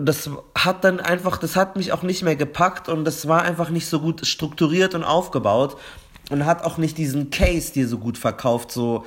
das 0.00 0.30
hat 0.54 0.84
dann 0.84 1.00
einfach, 1.00 1.38
das 1.38 1.56
hat 1.56 1.76
mich 1.76 1.92
auch 1.92 2.02
nicht 2.02 2.22
mehr 2.22 2.36
gepackt 2.36 2.88
und 2.88 3.04
das 3.04 3.26
war 3.28 3.42
einfach 3.42 3.70
nicht 3.70 3.86
so 3.86 4.00
gut 4.00 4.26
strukturiert 4.26 4.94
und 4.94 5.04
aufgebaut 5.04 5.76
und 6.30 6.46
hat 6.46 6.64
auch 6.64 6.78
nicht 6.78 6.98
diesen 6.98 7.30
Case 7.30 7.72
dir 7.72 7.88
so 7.88 7.98
gut 7.98 8.18
verkauft, 8.18 8.70
so, 8.70 9.04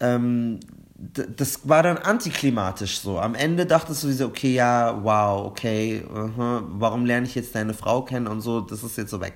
ähm, 0.00 0.60
das 0.98 1.68
war 1.68 1.82
dann 1.82 1.98
antiklimatisch 1.98 3.00
so. 3.00 3.18
Am 3.18 3.34
Ende 3.34 3.66
dachtest 3.66 4.02
du 4.02 4.12
so, 4.12 4.26
okay, 4.26 4.54
ja, 4.54 4.98
wow, 5.02 5.46
okay, 5.46 6.02
uh 6.08 6.30
-huh, 6.36 6.62
warum 6.68 7.04
lerne 7.04 7.26
ich 7.26 7.34
jetzt 7.34 7.54
deine 7.54 7.74
Frau 7.74 8.02
kennen 8.02 8.26
und 8.26 8.40
so, 8.40 8.62
das 8.62 8.82
ist 8.82 8.96
jetzt 8.96 9.10
so 9.10 9.20
weg. 9.20 9.34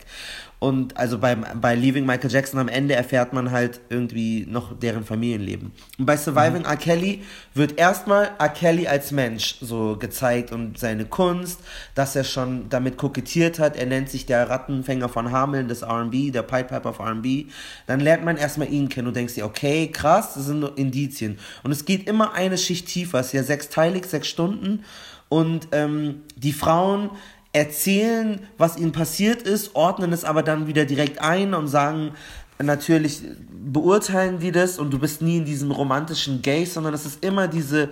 Und 0.60 0.96
also 0.98 1.18
bei, 1.18 1.34
bei 1.34 1.74
Leaving 1.74 2.04
Michael 2.04 2.30
Jackson 2.30 2.60
am 2.60 2.68
Ende 2.68 2.94
erfährt 2.94 3.32
man 3.32 3.50
halt 3.50 3.80
irgendwie 3.88 4.46
noch 4.48 4.78
deren 4.78 5.04
Familienleben. 5.04 5.72
Und 5.98 6.06
bei 6.06 6.18
Surviving 6.18 6.62
mhm. 6.62 6.68
R. 6.68 6.76
Kelly 6.76 7.22
wird 7.54 7.78
erstmal 7.78 8.30
R. 8.38 8.48
Kelly 8.50 8.86
als 8.86 9.10
Mensch 9.10 9.56
so 9.62 9.96
gezeigt 9.96 10.52
und 10.52 10.78
seine 10.78 11.06
Kunst, 11.06 11.60
dass 11.94 12.14
er 12.14 12.24
schon 12.24 12.68
damit 12.68 12.98
kokettiert 12.98 13.58
hat. 13.58 13.76
Er 13.76 13.86
nennt 13.86 14.10
sich 14.10 14.26
der 14.26 14.50
Rattenfänger 14.50 15.08
von 15.08 15.32
Hameln 15.32 15.66
des 15.66 15.80
R&B, 15.80 16.30
der 16.30 16.42
Pied 16.42 16.68
Piper 16.68 16.90
of 16.90 16.98
R&B. 16.98 17.46
Dann 17.86 18.00
lernt 18.00 18.24
man 18.24 18.36
erstmal 18.36 18.70
ihn 18.70 18.90
kennen 18.90 19.08
und 19.08 19.16
denkst 19.16 19.34
dir, 19.34 19.46
okay, 19.46 19.88
krass, 19.88 20.34
das 20.34 20.44
sind 20.44 20.60
nur 20.60 20.76
Indizien. 20.76 21.38
Und 21.62 21.72
es 21.72 21.86
geht 21.86 22.06
immer 22.06 22.34
eine 22.34 22.58
Schicht 22.58 22.86
tiefer. 22.86 23.20
Es 23.20 23.28
ist 23.28 23.32
ja 23.32 23.42
sechsteilig, 23.44 24.04
sechs 24.04 24.28
Stunden. 24.28 24.84
Und 25.30 25.68
ähm, 25.72 26.22
die 26.36 26.52
Frauen 26.52 27.10
erzählen, 27.52 28.40
was 28.59 28.76
ihnen 28.76 28.92
passiert 28.92 29.42
ist, 29.42 29.75
ordnen 29.75 30.12
es 30.12 30.25
aber 30.25 30.42
dann 30.42 30.66
wieder 30.66 30.85
direkt 30.85 31.21
ein 31.21 31.54
und 31.54 31.69
sagen, 31.69 32.12
natürlich 32.62 33.23
beurteilen 33.50 34.38
die 34.38 34.52
das 34.52 34.78
und 34.78 34.92
du 34.92 34.99
bist 34.99 35.23
nie 35.23 35.38
in 35.38 35.45
diesem 35.45 35.71
romantischen 35.71 36.42
Gaze, 36.42 36.73
sondern 36.73 36.95
es 36.95 37.07
ist 37.07 37.25
immer 37.25 37.49
diese, 37.49 37.88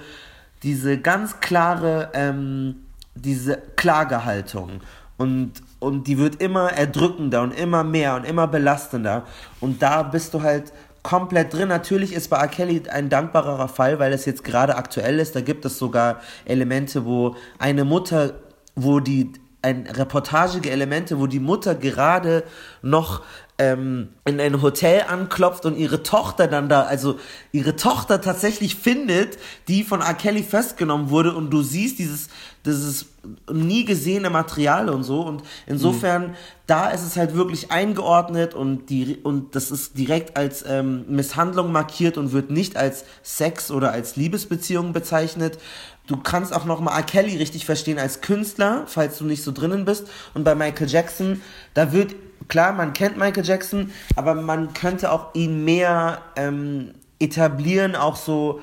diese 0.62 0.99
ganz 0.99 1.41
klare, 1.41 2.11
ähm, 2.15 2.77
diese 3.15 3.59
Klagehaltung. 3.77 4.81
Und, 5.17 5.55
und 5.81 6.07
die 6.07 6.19
wird 6.19 6.41
immer 6.41 6.73
erdrückender 6.73 7.43
und 7.43 7.53
immer 7.53 7.83
mehr 7.83 8.15
und 8.15 8.25
immer 8.25 8.47
belastender. 8.47 9.25
Und 9.61 9.83
da 9.83 10.05
bist 10.05 10.33
du 10.33 10.43
halt 10.43 10.73
komplett 11.03 11.53
drin. 11.53 11.69
Natürlich 11.69 12.12
ist 12.12 12.29
bei 12.29 12.37
R. 12.37 12.47
Kelly 12.47 12.83
ein 12.88 13.09
dankbarerer 13.09 13.67
Fall, 13.67 13.99
weil 13.99 14.12
es 14.12 14.27
jetzt 14.27 14.45
gerade 14.45 14.77
aktuell 14.77 15.19
ist. 15.19 15.35
Da 15.35 15.41
gibt 15.41 15.65
es 15.65 15.79
sogar 15.79 16.21
Elemente, 16.45 17.05
wo 17.05 17.35
eine 17.59 17.85
Mutter, 17.85 18.35
wo 18.77 19.00
die 19.00 19.33
ein 19.62 19.87
reportagige 19.87 20.71
Elemente, 20.71 21.19
wo 21.19 21.27
die 21.27 21.41
Mutter 21.41 21.75
gerade 21.75 22.45
noch 22.83 23.23
ähm, 23.59 24.11
in 24.25 24.41
ein 24.41 24.62
Hotel 24.62 25.03
anklopft 25.09 25.67
und 25.67 25.77
ihre 25.77 26.05
Tochter 26.05 26.47
dann 26.47 26.69
da, 26.69 26.83
also 26.83 27.19
ihre 27.50 27.75
Tochter 27.75 28.21
tatsächlich 28.21 28.77
findet, 28.77 29.37
die 29.67 29.83
von 29.83 30.00
R. 30.00 30.15
Kelly 30.15 30.45
festgenommen 30.45 31.11
wurde 31.11 31.35
und 31.35 31.50
du 31.50 31.62
siehst 31.62 31.99
dieses, 31.99 32.29
dieses 32.65 33.07
nie 33.53 33.85
gesehene 33.85 34.31
Material 34.31 34.88
und 34.88 35.03
so 35.03 35.23
und 35.23 35.43
insofern, 35.67 36.29
mhm. 36.29 36.35
da 36.69 36.91
ist 36.91 37.03
es 37.03 37.17
halt 37.17 37.35
wirklich 37.35 37.73
eingeordnet 37.73 38.55
und 38.55 38.91
die, 38.91 39.17
und 39.17 39.57
das 39.57 39.73
ist 39.73 39.99
direkt 39.99 40.37
als 40.37 40.65
ähm, 40.67 41.05
Misshandlung 41.09 41.73
markiert 41.73 42.17
und 42.17 42.33
wird 42.33 42.50
nicht 42.50 42.77
als 42.77 43.05
Sex 43.23 43.73
oder 43.73 43.91
als 43.91 44.15
Liebesbeziehung 44.15 44.93
bezeichnet 44.93 45.59
du 46.07 46.17
kannst 46.17 46.55
auch 46.55 46.65
noch 46.65 46.81
mal 46.81 46.97
R. 46.97 47.03
Kelly 47.03 47.37
richtig 47.37 47.67
verstehen 47.67 47.99
als 47.99 48.21
Künstler, 48.21 48.85
falls 48.87 49.19
du 49.19 49.25
nicht 49.25 49.43
so 49.43 49.53
drinnen 49.53 49.85
bist. 49.85 50.09
Und 50.35 50.43
bei 50.43 50.55
Michael 50.55 50.88
Jackson, 50.88 51.43
da 51.75 51.93
wird 51.93 52.15
klar, 52.49 52.73
man 52.73 52.93
kennt 52.93 53.17
Michael 53.17 53.45
Jackson, 53.45 53.93
aber 54.17 54.35
man 54.35 54.73
könnte 54.75 55.12
auch 55.12 55.35
ihn 55.35 55.64
mehr 55.64 56.23
ähm, 56.37 56.93
etablieren, 57.19 57.95
auch 57.95 58.17
so, 58.17 58.61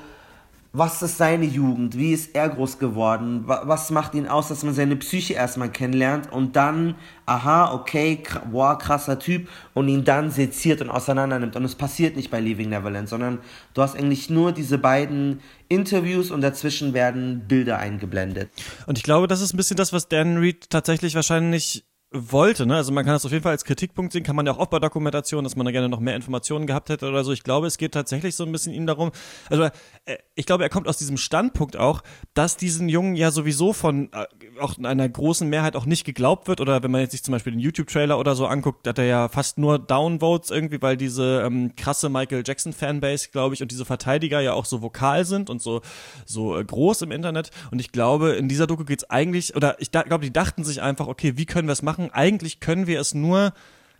was 0.78 1.00
ist 1.00 1.16
seine 1.16 1.46
Jugend, 1.46 1.96
wie 1.96 2.12
ist 2.12 2.34
er 2.34 2.50
groß 2.50 2.78
geworden, 2.78 3.44
was 3.46 3.90
macht 3.90 4.14
ihn 4.14 4.28
aus, 4.28 4.48
dass 4.48 4.62
man 4.62 4.74
seine 4.74 4.96
Psyche 4.96 5.32
erstmal 5.32 5.70
kennenlernt 5.70 6.30
und 6.30 6.54
dann, 6.54 6.96
aha, 7.24 7.72
okay, 7.72 8.22
wow, 8.50 8.76
krasser 8.76 9.18
Typ 9.18 9.48
und 9.72 9.88
ihn 9.88 10.04
dann 10.04 10.30
seziert 10.30 10.82
und 10.82 10.90
auseinander 10.90 11.38
nimmt. 11.38 11.56
Und 11.56 11.64
es 11.64 11.74
passiert 11.74 12.14
nicht 12.14 12.30
bei 12.30 12.40
Leaving 12.40 12.68
Neverland, 12.68 13.08
sondern 13.08 13.38
du 13.72 13.80
hast 13.80 13.96
eigentlich 13.96 14.28
nur 14.28 14.52
diese 14.52 14.76
beiden 14.76 15.40
Interviews 15.68 16.30
und 16.30 16.42
dazwischen 16.42 16.92
werden 16.92 17.44
Bilder 17.48 17.78
eingeblendet. 17.78 18.50
Und 18.86 18.98
ich 18.98 19.04
glaube, 19.04 19.28
das 19.28 19.40
ist 19.40 19.54
ein 19.54 19.56
bisschen 19.56 19.78
das, 19.78 19.94
was 19.94 20.08
Dan 20.08 20.36
Reed 20.36 20.68
tatsächlich 20.68 21.14
wahrscheinlich 21.14 21.85
wollte, 22.12 22.66
ne? 22.66 22.76
Also 22.76 22.92
man 22.92 23.04
kann 23.04 23.14
das 23.14 23.24
auf 23.24 23.32
jeden 23.32 23.42
Fall 23.42 23.52
als 23.52 23.64
Kritikpunkt 23.64 24.12
sehen, 24.12 24.22
kann 24.22 24.36
man 24.36 24.46
ja 24.46 24.56
auch 24.56 24.66
bei 24.66 24.78
Dokumentation, 24.78 25.42
dass 25.42 25.56
man 25.56 25.66
da 25.66 25.72
gerne 25.72 25.88
noch 25.88 25.98
mehr 25.98 26.14
Informationen 26.14 26.66
gehabt 26.66 26.88
hätte 26.88 27.08
oder 27.08 27.24
so. 27.24 27.32
Ich 27.32 27.42
glaube, 27.42 27.66
es 27.66 27.78
geht 27.78 27.92
tatsächlich 27.92 28.36
so 28.36 28.44
ein 28.44 28.52
bisschen 28.52 28.72
ihm 28.72 28.86
darum, 28.86 29.10
also 29.50 29.64
äh, 30.04 30.16
ich 30.36 30.46
glaube, 30.46 30.62
er 30.62 30.68
kommt 30.68 30.86
aus 30.86 30.98
diesem 30.98 31.16
Standpunkt 31.16 31.76
auch, 31.76 32.02
dass 32.34 32.56
diesen 32.56 32.88
Jungen 32.88 33.16
ja 33.16 33.32
sowieso 33.32 33.72
von 33.72 34.12
äh, 34.12 34.26
auch 34.60 34.78
einer 34.78 35.08
großen 35.08 35.48
Mehrheit 35.48 35.74
auch 35.74 35.84
nicht 35.84 36.04
geglaubt 36.04 36.46
wird 36.46 36.60
oder 36.60 36.82
wenn 36.82 36.92
man 36.92 37.00
jetzt 37.00 37.10
sich 37.10 37.24
zum 37.24 37.32
Beispiel 37.32 37.52
den 37.52 37.60
YouTube-Trailer 37.60 38.18
oder 38.18 38.36
so 38.36 38.46
anguckt, 38.46 38.86
hat 38.86 38.98
er 38.98 39.06
ja 39.06 39.28
fast 39.28 39.58
nur 39.58 39.78
Downvotes 39.78 40.50
irgendwie, 40.50 40.80
weil 40.80 40.96
diese 40.96 41.42
ähm, 41.44 41.74
krasse 41.74 42.08
Michael 42.08 42.44
Jackson-Fanbase, 42.46 43.30
glaube 43.32 43.54
ich, 43.54 43.62
und 43.62 43.72
diese 43.72 43.84
Verteidiger 43.84 44.40
ja 44.40 44.52
auch 44.52 44.64
so 44.64 44.80
vokal 44.80 45.24
sind 45.24 45.50
und 45.50 45.60
so, 45.60 45.82
so 46.24 46.56
äh, 46.56 46.64
groß 46.64 47.02
im 47.02 47.10
Internet. 47.10 47.50
Und 47.72 47.80
ich 47.80 47.90
glaube, 47.90 48.32
in 48.32 48.48
dieser 48.48 48.68
Doku 48.68 48.84
geht's 48.84 49.10
eigentlich, 49.10 49.56
oder 49.56 49.80
ich 49.80 49.90
da, 49.90 50.02
glaube, 50.02 50.24
die 50.24 50.32
dachten 50.32 50.62
sich 50.62 50.80
einfach, 50.80 51.08
okay, 51.08 51.36
wie 51.36 51.46
können 51.46 51.66
wir 51.66 51.72
es 51.72 51.82
machen? 51.96 52.10
Eigentlich 52.12 52.60
können 52.60 52.86
wir 52.86 53.00
es 53.00 53.14
nur 53.14 53.52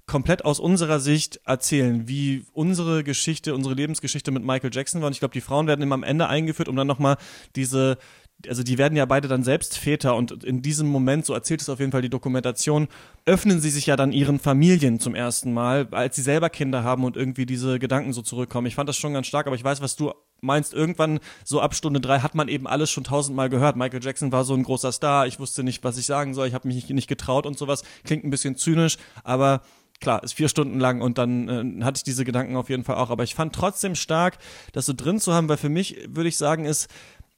komplett 0.07 0.45
aus 0.45 0.61
unserer 0.61 1.00
Sicht 1.00 1.41
erzählen, 1.47 2.07
wie 2.07 2.47
unsere 2.53 3.03
Geschichte, 3.03 3.55
unsere 3.55 3.75
Lebensgeschichte 3.75 4.31
mit 4.31 4.45
Michael 4.45 4.71
Jackson 4.73 5.00
war. 5.00 5.09
Und 5.09 5.15
ich 5.15 5.19
glaube, 5.19 5.33
die 5.33 5.41
Frauen 5.41 5.67
werden 5.67 5.83
immer 5.83 5.97
am 5.97 6.05
Ende 6.05 6.29
eingeführt, 6.29 6.69
um 6.69 6.76
dann 6.76 6.87
nochmal 6.87 7.17
diese, 7.57 7.99
also 8.47 8.62
die 8.62 8.79
werden 8.79 8.97
ja 8.97 9.05
beide 9.05 9.26
dann 9.26 9.43
selbst 9.43 9.76
Väter 9.76 10.15
und 10.15 10.45
in 10.45 10.62
diesem 10.62 10.87
Moment, 10.87 11.26
so 11.26 11.35
erzählt 11.35 11.61
es 11.61 11.69
auf 11.69 11.81
jeden 11.81 11.91
Fall 11.91 12.03
die 12.03 12.09
Dokumentation, 12.09 12.87
öffnen 13.25 13.61
sie 13.61 13.71
sich 13.71 13.87
ja 13.87 13.97
dann 13.97 14.12
ihren 14.12 14.38
Familien 14.38 15.00
zum 15.00 15.17
ersten 15.17 15.53
Mal, 15.53 15.88
als 15.91 16.15
sie 16.15 16.23
selber 16.23 16.50
Kinder 16.50 16.85
haben 16.85 17.03
und 17.05 17.17
irgendwie 17.17 17.47
diese 17.47 17.81
Gedanken 17.81 18.12
so 18.12 18.23
zurückkommen. 18.23 18.69
Ich 18.69 18.76
fand 18.76 18.88
das 18.88 18.97
schon 18.97 19.15
ganz 19.15 19.26
stark, 19.26 19.49
aber 19.49 19.57
ich 19.57 19.65
weiß, 19.65 19.81
was 19.81 19.97
du 19.97 20.12
meinst, 20.40 20.75
irgendwann 20.75 21.21
so 21.45 21.61
ab 21.61 21.75
Stunde 21.75 22.00
drei 22.00 22.21
hat 22.21 22.35
man 22.35 22.49
eben 22.49 22.66
alles 22.66 22.90
schon 22.90 23.05
tausendmal 23.05 23.49
gehört. 23.49 23.76
Michael 23.76 24.02
Jackson 24.02 24.33
war 24.33 24.45
so 24.45 24.55
ein 24.55 24.62
großer 24.62 24.93
Star, 24.93 25.26
ich 25.26 25.40
wusste 25.40 25.62
nicht, 25.62 25.85
was 25.85 25.99
ich 25.99 26.07
sagen 26.07 26.35
soll, 26.35 26.49
ich 26.49 26.55
habe 26.55 26.69
mich 26.69 26.88
nicht 26.88 27.09
getraut 27.09 27.47
und 27.47 27.59
sowas. 27.59 27.83
Klingt 28.05 28.25
ein 28.25 28.31
bisschen 28.31 28.57
zynisch, 28.57 28.99
aber 29.25 29.62
klar, 30.00 30.23
ist 30.23 30.35
vier 30.35 30.49
Stunden 30.49 30.78
lang 30.78 31.00
und 31.00 31.19
dann 31.19 31.81
äh, 31.81 31.85
hatte 31.85 31.99
ich 31.99 32.05
diese 32.05 32.25
Gedanken 32.25 32.57
auf 32.57 32.69
jeden 32.69 32.85
Fall 32.85 32.97
auch. 32.97 33.11
Aber 33.11 33.25
ich 33.25 33.35
fand 33.35 33.55
trotzdem 33.55 33.95
stark, 33.95 34.38
das 34.73 34.87
so 34.87 34.93
drin 34.93 35.21
zu 35.21 35.33
haben, 35.33 35.49
weil 35.49 35.57
für 35.57 35.69
mich, 35.69 35.97
würde 36.09 36.28
ich 36.28 36.37
sagen, 36.37 36.64
ist, 36.64 36.88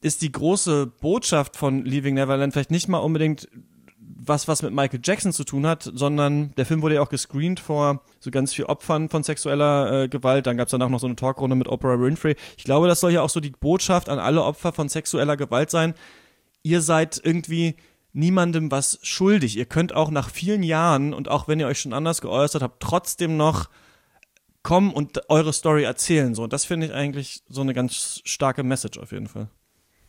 ist 0.00 0.22
die 0.22 0.32
große 0.32 0.86
Botschaft 0.86 1.56
von 1.56 1.84
Leaving 1.84 2.14
Neverland 2.14 2.52
vielleicht 2.52 2.70
nicht 2.70 2.88
mal 2.88 2.98
unbedingt 2.98 3.48
was, 4.28 4.48
was 4.48 4.62
mit 4.62 4.72
Michael 4.72 5.00
Jackson 5.02 5.32
zu 5.32 5.44
tun 5.44 5.66
hat, 5.66 5.90
sondern 5.94 6.54
der 6.56 6.66
Film 6.66 6.82
wurde 6.82 6.96
ja 6.96 7.02
auch 7.02 7.08
gescreent 7.08 7.60
vor 7.60 8.02
so 8.20 8.30
ganz 8.30 8.54
viel 8.54 8.66
Opfern 8.66 9.08
von 9.08 9.22
sexueller 9.22 10.04
äh, 10.04 10.08
Gewalt. 10.08 10.46
Dann 10.46 10.56
gab 10.56 10.66
es 10.66 10.72
danach 10.72 10.88
noch 10.88 11.00
so 11.00 11.06
eine 11.06 11.16
Talkrunde 11.16 11.56
mit 11.56 11.68
Oprah 11.68 12.00
Winfrey. 12.00 12.36
Ich 12.56 12.64
glaube, 12.64 12.88
das 12.88 13.00
soll 13.00 13.12
ja 13.12 13.22
auch 13.22 13.30
so 13.30 13.40
die 13.40 13.50
Botschaft 13.50 14.08
an 14.08 14.18
alle 14.18 14.42
Opfer 14.42 14.72
von 14.72 14.88
sexueller 14.88 15.36
Gewalt 15.36 15.70
sein. 15.70 15.94
Ihr 16.62 16.80
seid 16.80 17.20
irgendwie 17.22 17.76
niemandem 18.12 18.70
was 18.70 18.98
schuldig. 19.02 19.56
Ihr 19.56 19.66
könnt 19.66 19.94
auch 19.94 20.10
nach 20.10 20.30
vielen 20.30 20.62
Jahren 20.62 21.14
und 21.14 21.28
auch 21.28 21.48
wenn 21.48 21.60
ihr 21.60 21.66
euch 21.66 21.80
schon 21.80 21.92
anders 21.92 22.20
geäußert 22.20 22.62
habt, 22.62 22.80
trotzdem 22.80 23.36
noch 23.36 23.68
kommen 24.62 24.92
und 24.92 25.30
eure 25.30 25.52
Story 25.52 25.84
erzählen. 25.84 26.34
So, 26.34 26.44
und 26.44 26.52
das 26.52 26.64
finde 26.64 26.86
ich 26.86 26.92
eigentlich 26.92 27.42
so 27.48 27.60
eine 27.60 27.74
ganz 27.74 28.20
starke 28.24 28.62
Message 28.62 28.98
auf 28.98 29.12
jeden 29.12 29.28
Fall. 29.28 29.48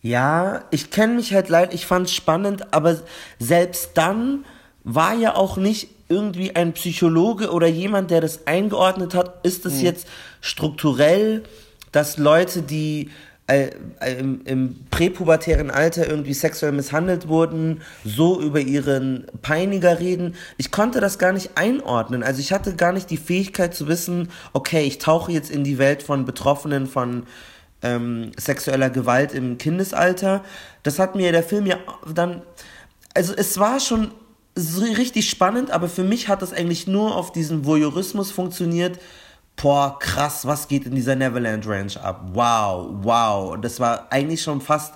Ja, 0.01 0.63
ich 0.71 0.91
kenne 0.91 1.15
mich 1.15 1.33
halt 1.33 1.49
leid, 1.49 1.73
ich 1.73 1.85
fand 1.85 2.07
es 2.07 2.13
spannend, 2.13 2.73
aber 2.73 2.97
selbst 3.37 3.91
dann 3.95 4.45
war 4.83 5.13
ja 5.13 5.35
auch 5.35 5.57
nicht 5.57 5.89
irgendwie 6.07 6.55
ein 6.55 6.73
Psychologe 6.73 7.51
oder 7.51 7.67
jemand, 7.67 8.09
der 8.09 8.21
das 8.21 8.47
eingeordnet 8.47 9.13
hat, 9.13 9.45
ist 9.45 9.65
es 9.65 9.75
hm. 9.75 9.85
jetzt 9.85 10.07
strukturell, 10.41 11.43
dass 11.91 12.17
Leute, 12.17 12.61
die 12.61 13.09
äh, 13.49 13.71
im, 14.19 14.41
im 14.45 14.75
präpubertären 14.89 15.71
Alter 15.71 16.07
irgendwie 16.07 16.33
sexuell 16.33 16.71
misshandelt 16.71 17.27
wurden, 17.27 17.81
so 18.05 18.39
über 18.39 18.59
ihren 18.59 19.25
Peiniger 19.41 19.99
reden. 19.99 20.35
Ich 20.57 20.71
konnte 20.71 20.99
das 20.99 21.19
gar 21.19 21.33
nicht 21.33 21.51
einordnen. 21.55 22.23
Also 22.23 22.39
ich 22.41 22.51
hatte 22.53 22.75
gar 22.75 22.93
nicht 22.93 23.09
die 23.09 23.17
Fähigkeit 23.17 23.73
zu 23.73 23.87
wissen, 23.87 24.29
okay, 24.53 24.83
ich 24.83 24.99
tauche 24.99 25.31
jetzt 25.31 25.49
in 25.49 25.63
die 25.63 25.77
Welt 25.77 26.03
von 26.03 26.25
Betroffenen 26.25 26.85
von 26.87 27.23
ähm, 27.81 28.31
sexueller 28.37 28.89
Gewalt 28.89 29.33
im 29.33 29.57
Kindesalter. 29.57 30.43
Das 30.83 30.99
hat 30.99 31.15
mir 31.15 31.31
der 31.31 31.43
Film 31.43 31.65
ja 31.65 31.77
dann, 32.13 32.41
also 33.13 33.33
es 33.35 33.57
war 33.57 33.79
schon 33.79 34.11
so 34.55 34.81
richtig 34.81 35.29
spannend, 35.29 35.71
aber 35.71 35.87
für 35.87 36.03
mich 36.03 36.27
hat 36.27 36.41
das 36.41 36.53
eigentlich 36.53 36.87
nur 36.87 37.15
auf 37.15 37.31
diesen 37.31 37.65
Voyeurismus 37.65 38.31
funktioniert, 38.31 38.99
boah, 39.55 39.97
krass, 39.99 40.45
was 40.45 40.67
geht 40.67 40.85
in 40.85 40.95
dieser 40.95 41.15
Neverland 41.15 41.67
Ranch 41.67 41.97
ab? 41.97 42.29
Wow, 42.33 42.89
wow. 43.01 43.57
Das 43.59 43.79
war 43.79 44.07
eigentlich 44.11 44.41
schon 44.41 44.61
fast. 44.61 44.93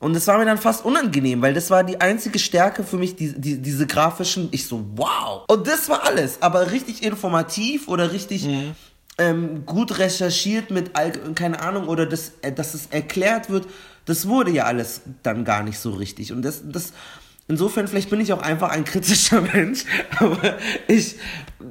Und 0.00 0.14
das 0.14 0.26
war 0.26 0.38
mir 0.38 0.44
dann 0.44 0.58
fast 0.58 0.84
unangenehm, 0.84 1.40
weil 1.42 1.54
das 1.54 1.70
war 1.70 1.84
die 1.84 2.00
einzige 2.00 2.38
Stärke 2.38 2.82
für 2.82 2.96
mich, 2.96 3.14
die, 3.14 3.38
die, 3.38 3.62
diese 3.62 3.86
grafischen. 3.86 4.48
Ich 4.50 4.66
so, 4.66 4.84
wow. 4.96 5.44
Und 5.48 5.66
das 5.66 5.88
war 5.88 6.04
alles. 6.04 6.42
Aber 6.42 6.72
richtig 6.72 7.02
informativ 7.04 7.88
oder 7.88 8.10
richtig 8.10 8.44
mhm. 8.44 8.74
Ähm, 9.18 9.66
gut 9.66 9.98
recherchiert 9.98 10.70
mit, 10.70 10.92
keine 11.34 11.60
Ahnung, 11.60 11.88
oder 11.88 12.06
das, 12.06 12.32
äh, 12.42 12.52
dass 12.52 12.74
es 12.74 12.86
erklärt 12.86 13.50
wird, 13.50 13.66
das 14.04 14.26
wurde 14.26 14.50
ja 14.50 14.64
alles 14.64 15.02
dann 15.22 15.44
gar 15.44 15.62
nicht 15.62 15.78
so 15.78 15.90
richtig. 15.92 16.32
Und 16.32 16.42
das, 16.42 16.62
das, 16.64 16.92
Insofern, 17.48 17.88
vielleicht 17.88 18.08
bin 18.08 18.20
ich 18.20 18.32
auch 18.32 18.40
einfach 18.40 18.70
ein 18.70 18.84
kritischer 18.84 19.40
Mensch, 19.52 19.84
aber 20.18 20.56
ich, 20.86 21.16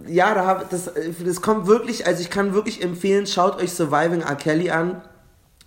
ja, 0.06 0.34
da 0.36 0.46
hab, 0.46 0.70
das, 0.70 0.92
das 1.26 1.42
kommt 1.42 1.66
wirklich, 1.66 2.06
also 2.06 2.22
ich 2.22 2.30
kann 2.30 2.54
wirklich 2.54 2.84
empfehlen, 2.84 3.26
schaut 3.26 3.60
euch 3.62 3.72
Surviving 3.72 4.22
R. 4.22 4.36
Kelly 4.36 4.70
an. 4.70 5.02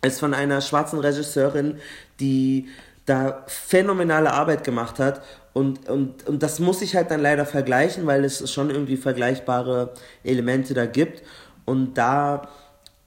Ist 0.02 0.20
von 0.20 0.34
einer 0.34 0.60
schwarzen 0.60 0.98
Regisseurin, 0.98 1.78
die 2.20 2.68
da 3.06 3.42
phänomenale 3.46 4.32
Arbeit 4.32 4.62
gemacht 4.62 4.98
hat. 4.98 5.22
Und, 5.54 5.88
und, 5.88 6.26
und 6.26 6.42
das 6.42 6.58
muss 6.58 6.82
ich 6.82 6.94
halt 6.94 7.10
dann 7.10 7.20
leider 7.22 7.46
vergleichen, 7.46 8.06
weil 8.06 8.24
es 8.24 8.52
schon 8.52 8.68
irgendwie 8.68 8.98
vergleichbare 8.98 9.94
Elemente 10.22 10.74
da 10.74 10.84
gibt. 10.84 11.22
Und 11.64 11.94
da 11.94 12.48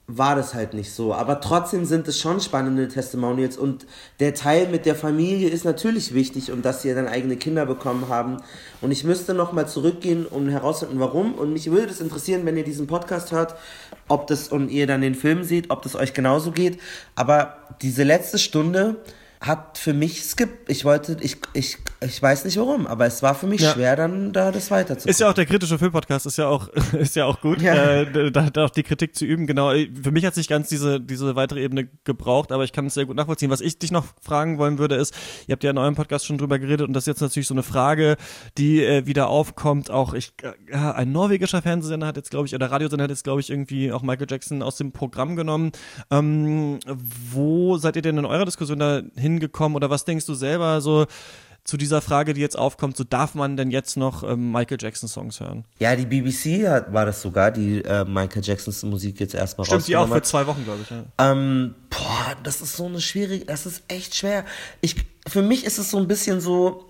war 0.08 0.34
das 0.34 0.54
halt 0.54 0.72
nicht 0.72 0.90
so. 0.92 1.12
Aber 1.12 1.40
trotzdem 1.40 1.84
sind 1.84 2.08
es 2.08 2.18
schon 2.18 2.40
spannende 2.40 2.88
Testimonials 2.88 3.58
und 3.58 3.86
der 4.20 4.34
Teil 4.34 4.68
mit 4.68 4.86
der 4.86 4.94
Familie 4.94 5.50
ist 5.50 5.66
natürlich 5.66 6.14
wichtig 6.14 6.50
und 6.50 6.64
dass 6.64 6.80
sie 6.80 6.94
dann 6.94 7.06
eigene 7.06 7.36
Kinder 7.36 7.66
bekommen 7.66 8.08
haben. 8.08 8.38
Und 8.80 8.90
ich 8.90 9.04
müsste 9.04 9.34
nochmal 9.34 9.68
zurückgehen 9.68 10.24
und 10.24 10.48
herausfinden, 10.48 10.98
warum. 10.98 11.34
Und 11.34 11.52
mich 11.52 11.70
würde 11.70 11.88
das 11.88 12.00
interessieren, 12.00 12.46
wenn 12.46 12.56
ihr 12.56 12.64
diesen 12.64 12.86
Podcast 12.86 13.32
hört, 13.32 13.54
ob 14.08 14.26
das 14.28 14.48
und 14.48 14.70
ihr 14.70 14.86
dann 14.86 15.02
den 15.02 15.14
Film 15.14 15.44
seht, 15.44 15.70
ob 15.70 15.82
das 15.82 15.94
euch 15.94 16.14
genauso 16.14 16.52
geht. 16.52 16.80
Aber 17.14 17.58
diese 17.82 18.02
letzte 18.02 18.38
Stunde, 18.38 18.96
hat 19.40 19.78
für 19.78 19.92
mich 19.92 20.24
skip. 20.24 20.68
Ich 20.68 20.84
wollte, 20.84 21.16
ich, 21.20 21.36
ich, 21.52 21.78
ich 22.00 22.22
weiß 22.22 22.44
nicht 22.44 22.56
warum, 22.58 22.86
aber 22.86 23.06
es 23.06 23.22
war 23.22 23.34
für 23.34 23.46
mich 23.46 23.60
ja. 23.60 23.72
schwer, 23.72 23.94
dann 23.94 24.32
da 24.32 24.50
das 24.50 24.70
weiterzumachen. 24.70 25.10
Ist 25.10 25.20
ja 25.20 25.30
auch 25.30 25.34
der 25.34 25.46
kritische 25.46 25.78
Filmpodcast, 25.78 26.26
ist 26.26 26.38
ja 26.38 26.48
auch, 26.48 26.68
ist 26.98 27.14
ja 27.14 27.24
auch 27.24 27.40
gut, 27.40 27.62
ja. 27.62 28.02
äh, 28.02 28.32
da, 28.32 28.50
da 28.50 28.64
auch 28.64 28.70
die 28.70 28.82
Kritik 28.82 29.14
zu 29.14 29.24
üben. 29.24 29.46
Genau, 29.46 29.70
für 29.70 30.10
mich 30.10 30.24
hat 30.24 30.34
sich 30.34 30.48
ganz 30.48 30.68
diese, 30.68 31.00
diese 31.00 31.36
weitere 31.36 31.62
Ebene 31.62 31.88
gebraucht, 32.04 32.50
aber 32.50 32.64
ich 32.64 32.72
kann 32.72 32.86
es 32.86 32.94
sehr 32.94 33.06
gut 33.06 33.16
nachvollziehen. 33.16 33.50
Was 33.50 33.60
ich 33.60 33.78
dich 33.78 33.92
noch 33.92 34.06
fragen 34.20 34.58
wollen 34.58 34.78
würde, 34.78 34.96
ist, 34.96 35.14
ihr 35.46 35.52
habt 35.52 35.62
ja 35.62 35.70
in 35.70 35.78
eurem 35.78 35.94
Podcast 35.94 36.26
schon 36.26 36.38
drüber 36.38 36.58
geredet 36.58 36.88
und 36.88 36.92
das 36.92 37.04
ist 37.04 37.08
jetzt 37.08 37.20
natürlich 37.20 37.46
so 37.46 37.54
eine 37.54 37.62
Frage, 37.62 38.16
die 38.56 38.82
äh, 38.82 39.06
wieder 39.06 39.28
aufkommt. 39.28 39.90
Auch 39.90 40.14
ich, 40.14 40.32
äh, 40.42 40.76
ein 40.76 41.12
norwegischer 41.12 41.62
Fernsehsender 41.62 42.08
hat 42.08 42.16
jetzt, 42.16 42.30
glaube 42.30 42.46
ich, 42.46 42.54
oder 42.54 42.70
Radiosender 42.70 43.04
hat 43.04 43.10
jetzt, 43.10 43.24
glaube 43.24 43.40
ich, 43.40 43.50
irgendwie 43.50 43.92
auch 43.92 44.02
Michael 44.02 44.26
Jackson 44.28 44.62
aus 44.62 44.76
dem 44.76 44.90
Programm 44.90 45.36
genommen. 45.36 45.70
Ähm, 46.10 46.80
wo 47.32 47.76
seid 47.78 47.94
ihr 47.94 48.02
denn 48.02 48.18
in 48.18 48.24
eurer 48.24 48.44
Diskussion 48.44 48.80
da 48.80 49.02
hin 49.16 49.27
hingekommen 49.28 49.76
oder 49.76 49.90
was 49.90 50.04
denkst 50.04 50.26
du 50.26 50.34
selber 50.34 50.80
so 50.80 51.06
zu 51.68 51.76
dieser 51.76 52.00
Frage, 52.00 52.32
die 52.32 52.40
jetzt 52.40 52.58
aufkommt, 52.58 52.96
so 52.96 53.04
darf 53.04 53.34
man 53.34 53.58
denn 53.58 53.70
jetzt 53.70 53.98
noch 53.98 54.22
ähm, 54.22 54.52
Michael 54.52 54.78
Jackson 54.80 55.06
Songs 55.06 55.38
hören? 55.38 55.66
Ja, 55.78 55.94
die 55.96 56.06
BBC 56.06 56.66
hat, 56.66 56.94
war 56.94 57.04
das 57.04 57.20
sogar, 57.20 57.50
die 57.50 57.84
äh, 57.84 58.06
Michael 58.06 58.42
Jacksons 58.42 58.82
Musik 58.84 59.20
jetzt 59.20 59.34
erstmal 59.34 59.66
Stimmt, 59.66 59.86
die 59.86 59.96
auch 59.96 60.08
für 60.08 60.22
zwei 60.22 60.46
Wochen, 60.46 60.64
glaube 60.64 60.80
ich. 60.82 60.88
Ja. 60.88 61.04
Ähm, 61.18 61.74
boah, 61.90 62.36
das 62.42 62.62
ist 62.62 62.74
so 62.74 62.86
eine 62.86 63.02
schwierige, 63.02 63.44
das 63.44 63.66
ist 63.66 63.82
echt 63.88 64.14
schwer. 64.14 64.46
Ich, 64.80 64.96
für 65.26 65.42
mich 65.42 65.66
ist 65.66 65.78
es 65.78 65.90
so 65.90 65.98
ein 65.98 66.08
bisschen 66.08 66.40
so, 66.40 66.86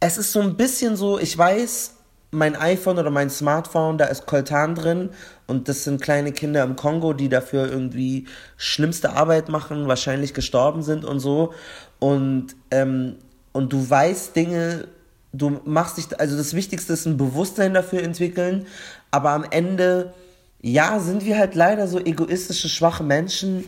es 0.00 0.18
ist 0.18 0.32
so 0.32 0.40
ein 0.40 0.54
bisschen 0.54 0.96
so, 0.96 1.18
ich 1.18 1.36
weiß, 1.36 1.94
mein 2.30 2.54
iPhone 2.54 2.98
oder 2.98 3.10
mein 3.10 3.30
Smartphone, 3.30 3.98
da 3.98 4.06
ist 4.06 4.26
Coltan 4.26 4.74
drin 4.74 5.10
und 5.46 5.68
das 5.68 5.84
sind 5.84 6.00
kleine 6.00 6.32
Kinder 6.32 6.62
im 6.62 6.76
Kongo, 6.76 7.12
die 7.12 7.28
dafür 7.28 7.70
irgendwie 7.70 8.26
schlimmste 8.56 9.14
Arbeit 9.14 9.48
machen, 9.48 9.88
wahrscheinlich 9.88 10.32
gestorben 10.32 10.82
sind 10.82 11.04
und 11.04 11.18
so. 11.20 11.52
Und, 11.98 12.54
ähm, 12.70 13.16
und 13.52 13.72
du 13.72 13.88
weißt 13.88 14.36
Dinge, 14.36 14.86
du 15.32 15.60
machst 15.64 15.96
dich, 15.96 16.20
also 16.20 16.36
das 16.36 16.54
Wichtigste 16.54 16.92
ist 16.92 17.06
ein 17.06 17.16
Bewusstsein 17.16 17.74
dafür 17.74 18.02
entwickeln, 18.02 18.66
aber 19.10 19.30
am 19.30 19.44
Ende, 19.50 20.14
ja, 20.62 21.00
sind 21.00 21.24
wir 21.24 21.36
halt 21.36 21.56
leider 21.56 21.88
so 21.88 21.98
egoistische, 21.98 22.68
schwache 22.68 23.02
Menschen, 23.02 23.64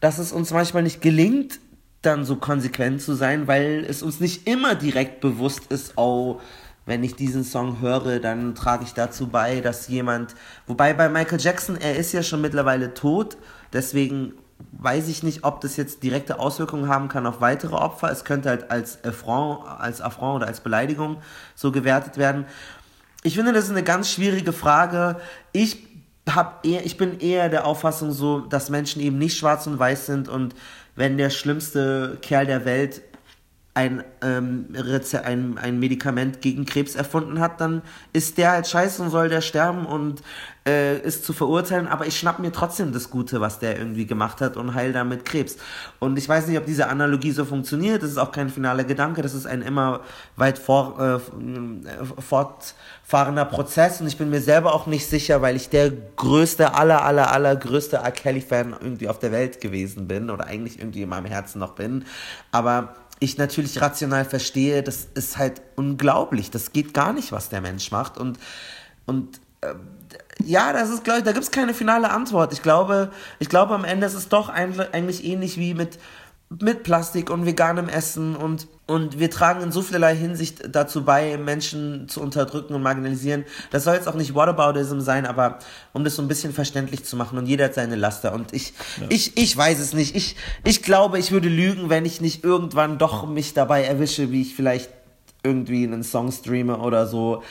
dass 0.00 0.18
es 0.18 0.32
uns 0.32 0.52
manchmal 0.52 0.82
nicht 0.82 1.02
gelingt, 1.02 1.58
dann 2.02 2.24
so 2.24 2.36
konsequent 2.36 3.02
zu 3.02 3.14
sein, 3.14 3.46
weil 3.46 3.84
es 3.88 4.02
uns 4.02 4.20
nicht 4.20 4.46
immer 4.46 4.74
direkt 4.74 5.20
bewusst 5.20 5.62
ist, 5.70 5.94
oh, 5.96 6.40
wenn 6.86 7.02
ich 7.02 7.16
diesen 7.16 7.44
Song 7.44 7.80
höre, 7.80 8.20
dann 8.20 8.54
trage 8.54 8.84
ich 8.84 8.94
dazu 8.94 9.26
bei, 9.26 9.60
dass 9.60 9.88
jemand, 9.88 10.34
wobei 10.66 10.94
bei 10.94 11.08
Michael 11.08 11.40
Jackson, 11.40 11.76
er 11.76 11.96
ist 11.96 12.12
ja 12.12 12.22
schon 12.22 12.40
mittlerweile 12.40 12.94
tot, 12.94 13.36
deswegen 13.72 14.32
weiß 14.72 15.08
ich 15.08 15.22
nicht, 15.22 15.44
ob 15.44 15.60
das 15.60 15.76
jetzt 15.76 16.02
direkte 16.02 16.38
Auswirkungen 16.38 16.88
haben 16.88 17.08
kann 17.08 17.26
auf 17.26 17.40
weitere 17.40 17.74
Opfer. 17.74 18.10
Es 18.10 18.24
könnte 18.24 18.48
halt 18.48 18.70
als 18.70 19.04
Affront, 19.04 19.66
als 19.66 20.00
Affront 20.00 20.36
oder 20.36 20.46
als 20.46 20.60
Beleidigung 20.60 21.18
so 21.54 21.72
gewertet 21.72 22.16
werden. 22.16 22.46
Ich 23.22 23.34
finde, 23.34 23.52
das 23.52 23.64
ist 23.64 23.70
eine 23.70 23.82
ganz 23.82 24.10
schwierige 24.10 24.52
Frage. 24.52 25.16
Ich 25.52 25.84
hab 26.30 26.64
eher, 26.64 26.86
ich 26.86 26.96
bin 26.96 27.20
eher 27.20 27.48
der 27.48 27.66
Auffassung 27.66 28.12
so, 28.12 28.40
dass 28.40 28.70
Menschen 28.70 29.02
eben 29.02 29.18
nicht 29.18 29.36
schwarz 29.36 29.66
und 29.66 29.78
weiß 29.78 30.06
sind 30.06 30.28
und 30.28 30.54
wenn 30.94 31.18
der 31.18 31.30
schlimmste 31.30 32.18
Kerl 32.22 32.46
der 32.46 32.64
Welt 32.64 33.02
ein, 33.76 34.02
ähm, 34.22 34.68
ein, 35.22 35.58
ein 35.58 35.78
Medikament 35.78 36.40
gegen 36.40 36.64
Krebs 36.64 36.94
erfunden 36.94 37.40
hat, 37.40 37.60
dann 37.60 37.82
ist 38.14 38.38
der 38.38 38.52
halt 38.52 38.66
scheiße 38.66 39.02
und 39.02 39.10
soll 39.10 39.28
der 39.28 39.42
sterben 39.42 39.84
und 39.84 40.22
äh, 40.66 40.98
ist 41.00 41.26
zu 41.26 41.34
verurteilen, 41.34 41.86
aber 41.86 42.06
ich 42.06 42.18
schnapp 42.18 42.38
mir 42.38 42.50
trotzdem 42.52 42.94
das 42.94 43.10
Gute, 43.10 43.42
was 43.42 43.58
der 43.58 43.78
irgendwie 43.78 44.06
gemacht 44.06 44.40
hat 44.40 44.56
und 44.56 44.74
heil 44.74 44.94
damit 44.94 45.26
Krebs. 45.26 45.58
Und 45.98 46.18
ich 46.18 46.26
weiß 46.26 46.46
nicht, 46.48 46.56
ob 46.56 46.64
diese 46.64 46.88
Analogie 46.88 47.32
so 47.32 47.44
funktioniert, 47.44 48.02
das 48.02 48.10
ist 48.10 48.16
auch 48.16 48.32
kein 48.32 48.48
finaler 48.48 48.84
Gedanke, 48.84 49.20
das 49.20 49.34
ist 49.34 49.46
ein 49.46 49.60
immer 49.60 50.00
weit 50.36 50.58
vor, 50.58 50.98
äh, 50.98 51.20
fortfahrender 52.22 53.44
Prozess 53.44 54.00
und 54.00 54.06
ich 54.06 54.16
bin 54.16 54.30
mir 54.30 54.40
selber 54.40 54.74
auch 54.74 54.86
nicht 54.86 55.06
sicher, 55.06 55.42
weil 55.42 55.54
ich 55.54 55.68
der 55.68 55.90
größte, 55.90 56.72
aller, 56.72 57.04
aller, 57.04 57.30
aller 57.30 57.54
größte 57.56 57.96
R. 57.96 58.10
Kelly-Fan 58.10 58.74
irgendwie 58.80 59.08
auf 59.08 59.18
der 59.18 59.32
Welt 59.32 59.60
gewesen 59.60 60.08
bin 60.08 60.30
oder 60.30 60.46
eigentlich 60.46 60.78
irgendwie 60.78 61.02
in 61.02 61.10
meinem 61.10 61.26
Herzen 61.26 61.58
noch 61.58 61.74
bin, 61.74 62.06
aber 62.52 62.94
ich 63.18 63.38
natürlich 63.38 63.80
rational 63.80 64.24
verstehe, 64.24 64.82
das 64.82 65.08
ist 65.14 65.38
halt 65.38 65.62
unglaublich. 65.76 66.50
Das 66.50 66.72
geht 66.72 66.92
gar 66.94 67.12
nicht, 67.12 67.32
was 67.32 67.48
der 67.48 67.60
Mensch 67.60 67.90
macht. 67.90 68.18
Und, 68.18 68.38
und 69.06 69.40
äh, 69.62 69.74
ja, 70.44 70.72
das 70.72 70.90
ist, 70.90 71.04
glaube 71.04 71.20
ich, 71.20 71.24
da 71.24 71.32
gibt 71.32 71.44
es 71.44 71.50
keine 71.50 71.72
finale 71.72 72.10
Antwort. 72.10 72.52
Ich 72.52 72.62
glaube, 72.62 73.10
ich 73.38 73.48
glaube, 73.48 73.74
am 73.74 73.84
Ende 73.84 74.06
ist 74.06 74.14
es 74.14 74.28
doch 74.28 74.48
eigentlich 74.48 75.24
ähnlich 75.24 75.56
wie 75.56 75.74
mit 75.74 75.98
mit 76.48 76.84
Plastik 76.84 77.28
und 77.28 77.44
veganem 77.44 77.88
Essen 77.88 78.36
und, 78.36 78.68
und 78.86 79.18
wir 79.18 79.30
tragen 79.30 79.62
in 79.62 79.72
so 79.72 79.82
vielerlei 79.82 80.14
Hinsicht 80.14 80.62
dazu 80.70 81.04
bei, 81.04 81.36
Menschen 81.38 82.08
zu 82.08 82.20
unterdrücken 82.20 82.74
und 82.74 82.82
marginalisieren. 82.82 83.44
Das 83.72 83.82
soll 83.82 83.94
jetzt 83.94 84.06
auch 84.06 84.14
nicht 84.14 84.34
Whataboutism 84.34 85.00
sein, 85.00 85.26
aber 85.26 85.58
um 85.92 86.04
das 86.04 86.14
so 86.14 86.22
ein 86.22 86.28
bisschen 86.28 86.52
verständlich 86.52 87.04
zu 87.04 87.16
machen 87.16 87.36
und 87.36 87.46
jeder 87.46 87.64
hat 87.64 87.74
seine 87.74 87.96
Laster 87.96 88.32
und 88.32 88.52
ich, 88.52 88.74
ja. 89.00 89.06
ich, 89.08 89.36
ich 89.36 89.56
weiß 89.56 89.80
es 89.80 89.92
nicht. 89.92 90.14
Ich, 90.14 90.36
ich 90.62 90.82
glaube, 90.82 91.18
ich 91.18 91.32
würde 91.32 91.48
lügen, 91.48 91.90
wenn 91.90 92.04
ich 92.04 92.20
nicht 92.20 92.44
irgendwann 92.44 92.98
doch 92.98 93.26
mich 93.26 93.52
dabei 93.52 93.82
erwische, 93.82 94.30
wie 94.30 94.42
ich 94.42 94.54
vielleicht 94.54 94.90
irgendwie 95.42 95.84
einen 95.84 96.04
Song 96.04 96.30
streame 96.30 96.78
oder 96.78 97.08
so. 97.08 97.42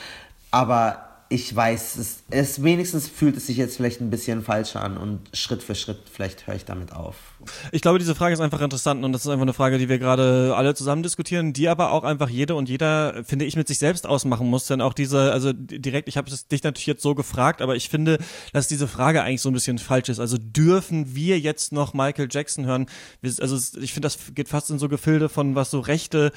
Aber 0.50 1.05
ich 1.28 1.54
weiß, 1.54 1.96
es, 1.96 2.22
es 2.30 2.62
wenigstens 2.62 3.08
fühlt 3.08 3.36
es 3.36 3.48
sich 3.48 3.56
jetzt 3.56 3.76
vielleicht 3.76 4.00
ein 4.00 4.10
bisschen 4.10 4.42
falscher 4.42 4.82
an 4.82 4.96
und 4.96 5.20
Schritt 5.32 5.62
für 5.62 5.74
Schritt 5.74 5.98
vielleicht 6.12 6.46
höre 6.46 6.54
ich 6.54 6.64
damit 6.64 6.92
auf. 6.92 7.16
Ich 7.72 7.82
glaube, 7.82 7.98
diese 7.98 8.14
Frage 8.14 8.34
ist 8.34 8.40
einfach 8.40 8.60
interessant 8.60 9.04
und 9.04 9.12
das 9.12 9.22
ist 9.22 9.28
einfach 9.28 9.42
eine 9.42 9.52
Frage, 9.52 9.78
die 9.78 9.88
wir 9.88 9.98
gerade 9.98 10.54
alle 10.56 10.74
zusammen 10.76 11.02
diskutieren, 11.02 11.52
die 11.52 11.68
aber 11.68 11.90
auch 11.90 12.04
einfach 12.04 12.28
jede 12.28 12.54
und 12.54 12.68
jeder, 12.68 13.24
finde 13.24 13.44
ich, 13.44 13.56
mit 13.56 13.66
sich 13.66 13.78
selbst 13.78 14.06
ausmachen 14.06 14.48
muss. 14.48 14.66
Denn 14.66 14.80
auch 14.80 14.92
diese, 14.92 15.32
also 15.32 15.52
direkt, 15.52 16.08
ich 16.08 16.16
habe 16.16 16.30
dich 16.30 16.62
natürlich 16.62 16.86
jetzt 16.86 17.02
so 17.02 17.16
gefragt, 17.16 17.60
aber 17.60 17.74
ich 17.74 17.88
finde, 17.88 18.18
dass 18.52 18.68
diese 18.68 18.86
Frage 18.86 19.22
eigentlich 19.22 19.42
so 19.42 19.50
ein 19.50 19.54
bisschen 19.54 19.78
falsch 19.78 20.08
ist. 20.08 20.20
Also 20.20 20.38
dürfen 20.38 21.16
wir 21.16 21.40
jetzt 21.40 21.72
noch 21.72 21.92
Michael 21.92 22.28
Jackson 22.30 22.66
hören? 22.66 22.86
Also 23.22 23.56
ich 23.80 23.92
finde, 23.92 24.06
das 24.06 24.18
geht 24.34 24.48
fast 24.48 24.70
in 24.70 24.78
so 24.78 24.88
Gefilde 24.88 25.28
von 25.28 25.56
was 25.56 25.72
so 25.72 25.80
rechte 25.80 26.30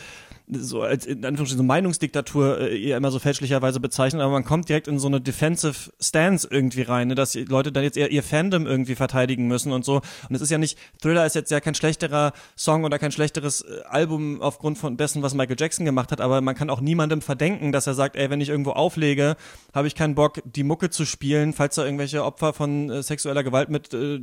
so 0.52 0.82
als 0.82 1.06
in 1.06 1.26
Anführungsstrichen 1.26 1.58
so 1.58 1.64
Meinungsdiktatur 1.64 2.60
äh, 2.60 2.82
eher 2.82 2.98
immer 2.98 3.12
so 3.12 3.20
fälschlicherweise 3.20 3.80
bezeichnen, 3.80 4.22
aber 4.22 4.32
man 4.32 4.44
kommt 4.44 4.68
direkt 4.68 4.88
in 4.88 4.98
so 4.98 5.08
eine 5.08 5.22
Defensive 5.22 5.92
Stance 6.00 6.48
irgendwie 6.50 6.82
rein, 6.82 7.10
ne, 7.10 7.16
dass 7.16 7.32
die 7.32 7.46
Leute 7.46 7.72
dann 7.72 7.84
jetzt 7.84 7.98
eher 7.98 8.12
ihr 8.12 8.24
Fandom 8.24 8.66
irgendwie 8.66 8.96
verteidigen 8.96 9.48
müssen 9.48 9.72
und 9.72 9.86
so. 9.86 10.02
Und 10.28 10.36
es 10.36 10.42
ist 10.42 10.50
ja 10.50 10.58
nicht, 10.58 10.78
Thriller 11.02 11.26
ist 11.26 11.36
jetzt 11.36 11.52
ja 11.52 11.60
kein 11.60 11.76
schlechterer 11.76 12.34
Song 12.58 12.84
oder 12.84 12.98
kein 12.98 13.12
schlechteres 13.12 13.62
äh, 13.62 13.82
Album 13.88 14.42
aufgrund 14.42 14.78
von 14.78 14.98
dessen, 14.98 15.22
was 15.22 15.36
Michael 15.36 15.58
Jackson 15.60 15.86
gemacht 15.86 16.12
hat, 16.12 16.20
aber 16.20 16.42
man 16.42 16.56
kann 16.56 16.70
auch 16.70 16.82
niemandem 16.82 17.22
verdenken, 17.22 17.72
dass 17.72 17.86
er 17.86 17.94
sagt, 17.94 18.16
ey, 18.16 18.30
wenn 18.30 18.42
ich 18.42 18.50
irgendwo 18.50 18.72
auflege, 18.72 19.36
habe 19.74 19.88
ich 19.88 19.96
keinen 19.96 20.16
Bock, 20.16 20.42
die 20.46 20.64
Mucke 20.64 20.90
zu 20.90 21.06
spielen, 21.06 21.54
falls 21.54 21.76
da 21.76 21.86
irgendwelche 21.86 22.24
Opfer 22.24 22.54
von 22.54 22.90
äh, 22.90 23.04
sexueller 23.04 23.44
Gewalt 23.44 23.70
mit 23.70 23.94
äh, 23.94 24.20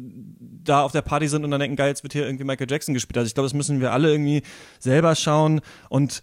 da 0.65 0.83
auf 0.83 0.93
der 0.93 1.03
Party 1.03 1.29
sind 1.29 1.45
und 1.45 1.53
dann 1.53 1.61
denken, 1.61 1.77
geil, 1.77 1.89
jetzt 1.89 2.03
wird 2.03 2.13
hier 2.13 2.27
irgendwie 2.27 2.45
Michael 2.45 2.69
Jackson 2.69 2.95
gespielt. 2.95 3.19
Also 3.19 3.29
ich 3.29 3.35
glaube, 3.35 3.47
das 3.47 3.55
müssen 3.55 3.81
wir 3.81 3.93
alle 3.93 4.11
irgendwie 4.11 4.43
selber 4.81 5.15
schauen 5.15 5.61
und 5.89 6.16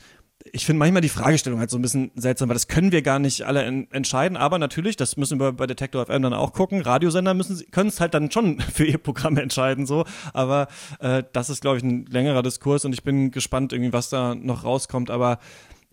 ich 0.51 0.65
finde 0.65 0.79
manchmal 0.79 1.01
die 1.01 1.09
Fragestellung 1.09 1.59
halt 1.59 1.69
so 1.69 1.77
ein 1.77 1.81
bisschen 1.81 2.11
seltsam, 2.15 2.49
weil 2.49 2.55
das 2.55 2.67
können 2.67 2.91
wir 2.91 3.01
gar 3.01 3.19
nicht 3.19 3.43
alle 3.43 3.63
en 3.63 3.89
entscheiden. 3.91 4.37
Aber 4.37 4.59
natürlich, 4.59 4.95
das 4.95 5.15
müssen 5.17 5.39
wir 5.39 5.53
bei 5.53 5.67
Detector 5.67 6.05
FM 6.05 6.21
dann 6.21 6.33
auch 6.33 6.53
gucken. 6.53 6.81
Radiosender 6.81 7.33
müssen 7.33 7.63
können 7.71 7.89
es 7.89 7.99
halt 7.99 8.13
dann 8.13 8.31
schon 8.31 8.59
für 8.73 8.85
ihr 8.85 8.97
Programm 8.97 9.37
entscheiden, 9.37 9.85
so. 9.85 10.05
Aber 10.33 10.67
äh, 10.99 11.23
das 11.33 11.49
ist, 11.49 11.61
glaube 11.61 11.77
ich, 11.77 11.83
ein 11.83 12.05
längerer 12.07 12.43
Diskurs 12.43 12.85
und 12.85 12.93
ich 12.93 13.03
bin 13.03 13.31
gespannt, 13.31 13.73
irgendwie, 13.73 13.93
was 13.93 14.09
da 14.09 14.35
noch 14.35 14.63
rauskommt. 14.63 15.09
Aber 15.09 15.39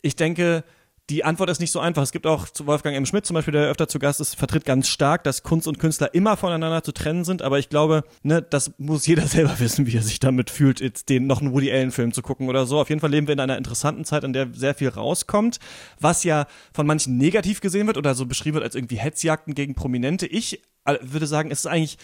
ich 0.02 0.16
denke, 0.16 0.64
die 1.10 1.24
Antwort 1.24 1.50
ist 1.50 1.60
nicht 1.60 1.72
so 1.72 1.80
einfach. 1.80 2.02
Es 2.02 2.12
gibt 2.12 2.26
auch 2.26 2.48
zu 2.48 2.66
Wolfgang 2.66 2.96
M. 2.96 3.04
Schmidt 3.04 3.26
zum 3.26 3.34
Beispiel, 3.34 3.52
der 3.52 3.68
öfter 3.68 3.88
zu 3.88 3.98
Gast 3.98 4.20
ist, 4.20 4.36
vertritt 4.36 4.64
ganz 4.64 4.86
stark, 4.86 5.24
dass 5.24 5.42
Kunst 5.42 5.66
und 5.66 5.80
Künstler 5.80 6.14
immer 6.14 6.36
voneinander 6.36 6.84
zu 6.84 6.92
trennen 6.92 7.24
sind. 7.24 7.42
Aber 7.42 7.58
ich 7.58 7.68
glaube, 7.68 8.04
ne, 8.22 8.40
das 8.40 8.72
muss 8.78 9.06
jeder 9.06 9.22
selber 9.26 9.58
wissen, 9.58 9.86
wie 9.86 9.96
er 9.96 10.02
sich 10.02 10.20
damit 10.20 10.50
fühlt, 10.50 10.80
jetzt 10.80 11.08
den 11.08 11.26
noch 11.26 11.40
einen 11.40 11.52
Woody 11.52 11.70
Allen-Film 11.72 12.12
zu 12.12 12.22
gucken 12.22 12.48
oder 12.48 12.64
so. 12.64 12.80
Auf 12.80 12.88
jeden 12.88 13.00
Fall 13.00 13.10
leben 13.10 13.26
wir 13.26 13.32
in 13.32 13.40
einer 13.40 13.58
interessanten 13.58 14.04
Zeit, 14.04 14.22
in 14.22 14.32
der 14.32 14.48
sehr 14.54 14.74
viel 14.74 14.88
rauskommt, 14.88 15.58
was 15.98 16.22
ja 16.22 16.46
von 16.72 16.86
manchen 16.86 17.16
negativ 17.16 17.60
gesehen 17.60 17.88
wird 17.88 17.98
oder 17.98 18.14
so 18.14 18.24
beschrieben 18.24 18.54
wird 18.54 18.64
als 18.64 18.76
irgendwie 18.76 18.96
Hetzjagden 18.96 19.54
gegen 19.54 19.74
Prominente. 19.74 20.28
Ich 20.28 20.62
äh, 20.84 20.98
würde 21.02 21.26
sagen, 21.26 21.50
es 21.50 21.60
ist 21.60 21.66
eigentlich 21.66 21.98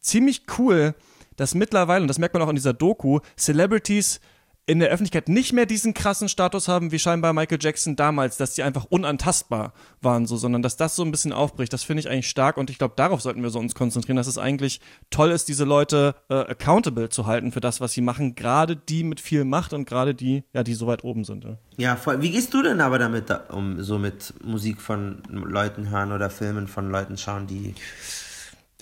ziemlich 0.00 0.42
cool, 0.58 0.94
dass 1.36 1.54
mittlerweile, 1.54 2.02
und 2.02 2.08
das 2.08 2.18
merkt 2.18 2.34
man 2.34 2.42
auch 2.42 2.50
in 2.50 2.56
dieser 2.56 2.74
Doku, 2.74 3.20
Celebrities 3.38 4.20
in 4.64 4.78
der 4.78 4.90
Öffentlichkeit 4.90 5.28
nicht 5.28 5.52
mehr 5.52 5.66
diesen 5.66 5.92
krassen 5.92 6.28
Status 6.28 6.68
haben 6.68 6.92
wie 6.92 7.00
scheinbar 7.00 7.32
Michael 7.32 7.58
Jackson 7.60 7.96
damals, 7.96 8.36
dass 8.36 8.54
die 8.54 8.62
einfach 8.62 8.84
unantastbar 8.84 9.72
waren, 10.00 10.24
so, 10.26 10.36
sondern 10.36 10.62
dass 10.62 10.76
das 10.76 10.94
so 10.94 11.02
ein 11.02 11.10
bisschen 11.10 11.32
aufbricht. 11.32 11.72
Das 11.72 11.82
finde 11.82 12.00
ich 12.00 12.08
eigentlich 12.08 12.28
stark 12.28 12.56
und 12.56 12.70
ich 12.70 12.78
glaube, 12.78 12.94
darauf 12.96 13.20
sollten 13.20 13.42
wir 13.42 13.50
so 13.50 13.58
uns 13.58 13.74
konzentrieren, 13.74 14.16
dass 14.16 14.28
es 14.28 14.38
eigentlich 14.38 14.80
toll 15.10 15.32
ist, 15.32 15.48
diese 15.48 15.64
Leute 15.64 16.14
äh, 16.28 16.34
accountable 16.34 17.08
zu 17.08 17.26
halten 17.26 17.50
für 17.50 17.60
das, 17.60 17.80
was 17.80 17.92
sie 17.92 18.02
machen, 18.02 18.36
gerade 18.36 18.76
die 18.76 19.02
mit 19.02 19.20
viel 19.20 19.44
Macht 19.44 19.72
und 19.72 19.84
gerade 19.84 20.14
die, 20.14 20.44
ja, 20.52 20.62
die 20.62 20.74
so 20.74 20.86
weit 20.86 21.02
oben 21.02 21.24
sind. 21.24 21.42
Ja. 21.42 21.58
ja, 21.76 21.96
voll. 21.96 22.22
Wie 22.22 22.30
gehst 22.30 22.54
du 22.54 22.62
denn 22.62 22.80
aber 22.80 23.00
damit 23.00 23.24
um, 23.50 23.82
so 23.82 23.98
mit 23.98 24.32
Musik 24.44 24.80
von 24.80 25.22
Leuten 25.28 25.90
hören 25.90 26.12
oder 26.12 26.30
Filmen 26.30 26.68
von 26.68 26.88
Leuten 26.88 27.18
schauen, 27.18 27.48
die 27.48 27.74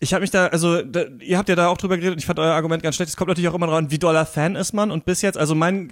ich 0.00 0.14
habe 0.14 0.22
mich 0.22 0.30
da, 0.30 0.46
also 0.46 0.82
da, 0.82 1.04
ihr 1.20 1.36
habt 1.36 1.50
ja 1.50 1.54
da 1.54 1.68
auch 1.68 1.76
drüber 1.76 1.96
geredet 1.96 2.14
und 2.14 2.18
ich 2.18 2.26
fand 2.26 2.38
euer 2.38 2.54
Argument 2.54 2.82
ganz 2.82 2.96
schlecht. 2.96 3.10
Es 3.10 3.16
kommt 3.16 3.28
natürlich 3.28 3.48
auch 3.48 3.54
immer 3.54 3.66
dran, 3.66 3.90
wie 3.90 3.98
doller 3.98 4.24
Fan 4.24 4.56
ist 4.56 4.72
man. 4.72 4.90
Und 4.90 5.04
bis 5.04 5.20
jetzt, 5.20 5.36
also 5.36 5.54
mein, 5.54 5.88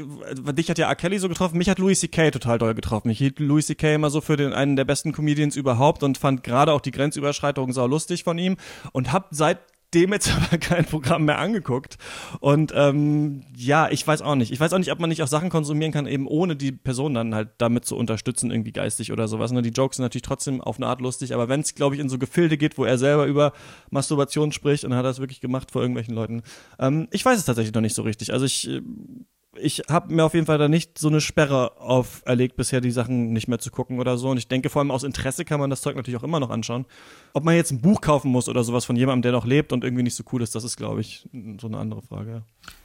dich 0.54 0.70
hat 0.70 0.78
ja 0.78 0.88
R. 0.88 0.96
Kelly 0.96 1.18
so 1.18 1.28
getroffen, 1.28 1.58
mich 1.58 1.68
hat 1.68 1.78
Louis 1.78 2.00
C.K. 2.00 2.30
total 2.30 2.58
doll 2.58 2.74
getroffen. 2.74 3.10
Ich 3.10 3.18
hielt 3.18 3.38
Louis 3.38 3.66
C.K. 3.66 3.94
immer 3.94 4.08
so 4.08 4.22
für 4.22 4.38
den 4.38 4.54
einen 4.54 4.76
der 4.76 4.86
besten 4.86 5.12
Comedians 5.12 5.56
überhaupt 5.56 6.02
und 6.02 6.16
fand 6.16 6.42
gerade 6.42 6.72
auch 6.72 6.80
die 6.80 6.90
Grenzüberschreitung 6.90 7.72
sau 7.72 7.86
lustig 7.86 8.24
von 8.24 8.38
ihm 8.38 8.56
und 8.92 9.12
hab 9.12 9.28
seit 9.30 9.58
dem 9.94 10.12
jetzt 10.12 10.30
aber 10.36 10.58
kein 10.58 10.84
Programm 10.84 11.24
mehr 11.24 11.38
angeguckt. 11.38 11.96
Und 12.40 12.72
ähm, 12.74 13.42
ja, 13.56 13.88
ich 13.90 14.06
weiß 14.06 14.22
auch 14.22 14.34
nicht. 14.34 14.52
Ich 14.52 14.60
weiß 14.60 14.72
auch 14.72 14.78
nicht, 14.78 14.92
ob 14.92 14.98
man 14.98 15.08
nicht 15.08 15.22
auch 15.22 15.28
Sachen 15.28 15.50
konsumieren 15.50 15.92
kann, 15.92 16.06
eben 16.06 16.26
ohne 16.26 16.56
die 16.56 16.72
Person 16.72 17.14
dann 17.14 17.34
halt 17.34 17.50
damit 17.58 17.84
zu 17.84 17.96
unterstützen, 17.96 18.50
irgendwie 18.50 18.72
geistig 18.72 19.12
oder 19.12 19.28
sowas. 19.28 19.52
Ne? 19.52 19.62
Die 19.62 19.70
Jokes 19.70 19.96
sind 19.96 20.04
natürlich 20.04 20.22
trotzdem 20.22 20.60
auf 20.60 20.76
eine 20.76 20.86
Art 20.86 21.00
lustig, 21.00 21.34
aber 21.34 21.48
wenn 21.48 21.60
es, 21.60 21.74
glaube 21.74 21.94
ich, 21.94 22.00
in 22.00 22.08
so 22.08 22.18
Gefilde 22.18 22.56
geht, 22.56 22.78
wo 22.78 22.84
er 22.84 22.98
selber 22.98 23.26
über 23.26 23.52
Masturbation 23.90 24.52
spricht 24.52 24.84
und 24.84 24.94
hat 24.94 25.04
das 25.04 25.20
wirklich 25.20 25.40
gemacht 25.40 25.70
vor 25.70 25.82
irgendwelchen 25.82 26.14
Leuten, 26.14 26.42
ähm, 26.78 27.08
ich 27.10 27.24
weiß 27.24 27.38
es 27.38 27.44
tatsächlich 27.44 27.74
noch 27.74 27.80
nicht 27.80 27.94
so 27.94 28.02
richtig. 28.02 28.32
Also 28.32 28.44
ich, 28.44 28.68
ich 29.56 29.82
habe 29.88 30.12
mir 30.12 30.24
auf 30.24 30.34
jeden 30.34 30.46
Fall 30.46 30.58
da 30.58 30.68
nicht 30.68 30.98
so 30.98 31.08
eine 31.08 31.20
Sperre 31.20 31.80
auferlegt, 31.80 32.56
bisher 32.56 32.80
die 32.80 32.90
Sachen 32.90 33.32
nicht 33.32 33.48
mehr 33.48 33.58
zu 33.58 33.70
gucken 33.70 33.98
oder 33.98 34.18
so. 34.18 34.30
Und 34.30 34.36
ich 34.36 34.48
denke, 34.48 34.68
vor 34.68 34.80
allem 34.80 34.90
aus 34.90 35.04
Interesse 35.04 35.44
kann 35.44 35.58
man 35.58 35.70
das 35.70 35.80
Zeug 35.80 35.96
natürlich 35.96 36.18
auch 36.18 36.24
immer 36.24 36.40
noch 36.40 36.50
anschauen. 36.50 36.86
Ob 37.32 37.44
man 37.44 37.54
jetzt 37.54 37.70
ein 37.70 37.80
Buch 37.80 38.00
kaufen 38.00 38.30
muss 38.30 38.48
oder 38.48 38.62
sowas 38.62 38.84
von 38.84 38.96
jemandem, 38.96 39.22
der 39.22 39.32
noch 39.32 39.46
lebt 39.46 39.72
und 39.72 39.84
irgendwie 39.84 40.02
nicht 40.02 40.14
so 40.14 40.24
cool 40.32 40.42
ist, 40.42 40.54
das 40.54 40.64
ist, 40.64 40.76
glaube 40.76 41.00
ich, 41.00 41.28
so 41.60 41.66
eine 41.66 41.78
andere 41.78 42.02
Frage. 42.02 42.42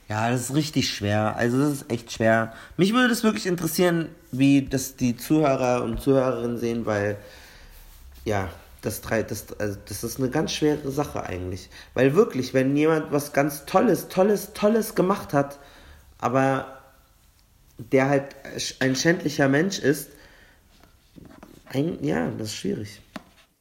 Ja, 0.08 0.30
das 0.30 0.42
ist 0.42 0.54
richtig 0.54 0.88
schwer. 0.88 1.36
Also 1.36 1.58
das 1.58 1.72
ist 1.72 1.90
echt 1.90 2.12
schwer. 2.12 2.52
Mich 2.76 2.92
würde 2.92 3.12
es 3.12 3.24
wirklich 3.24 3.46
interessieren, 3.46 4.08
wie 4.32 4.62
das 4.62 4.96
die 4.96 5.16
Zuhörer 5.16 5.84
und 5.84 6.00
Zuhörerinnen 6.00 6.58
sehen, 6.58 6.86
weil 6.86 7.18
ja, 8.24 8.48
das, 8.80 9.00
das, 9.00 9.46
also 9.58 9.78
das 9.86 10.04
ist 10.04 10.18
eine 10.18 10.28
ganz 10.28 10.52
schwere 10.52 10.90
Sache 10.90 11.22
eigentlich. 11.24 11.70
Weil 11.94 12.14
wirklich, 12.14 12.52
wenn 12.52 12.76
jemand 12.76 13.12
was 13.12 13.32
ganz 13.32 13.64
Tolles, 13.64 14.08
Tolles, 14.08 14.52
Tolles 14.52 14.94
gemacht 14.94 15.32
hat, 15.32 15.58
aber 16.24 16.78
der 17.76 18.08
halt 18.08 18.34
ein 18.80 18.96
schändlicher 18.96 19.46
Mensch 19.46 19.78
ist, 19.78 20.10
ein, 21.66 22.02
ja, 22.02 22.30
das 22.38 22.48
ist 22.48 22.56
schwierig. 22.56 23.00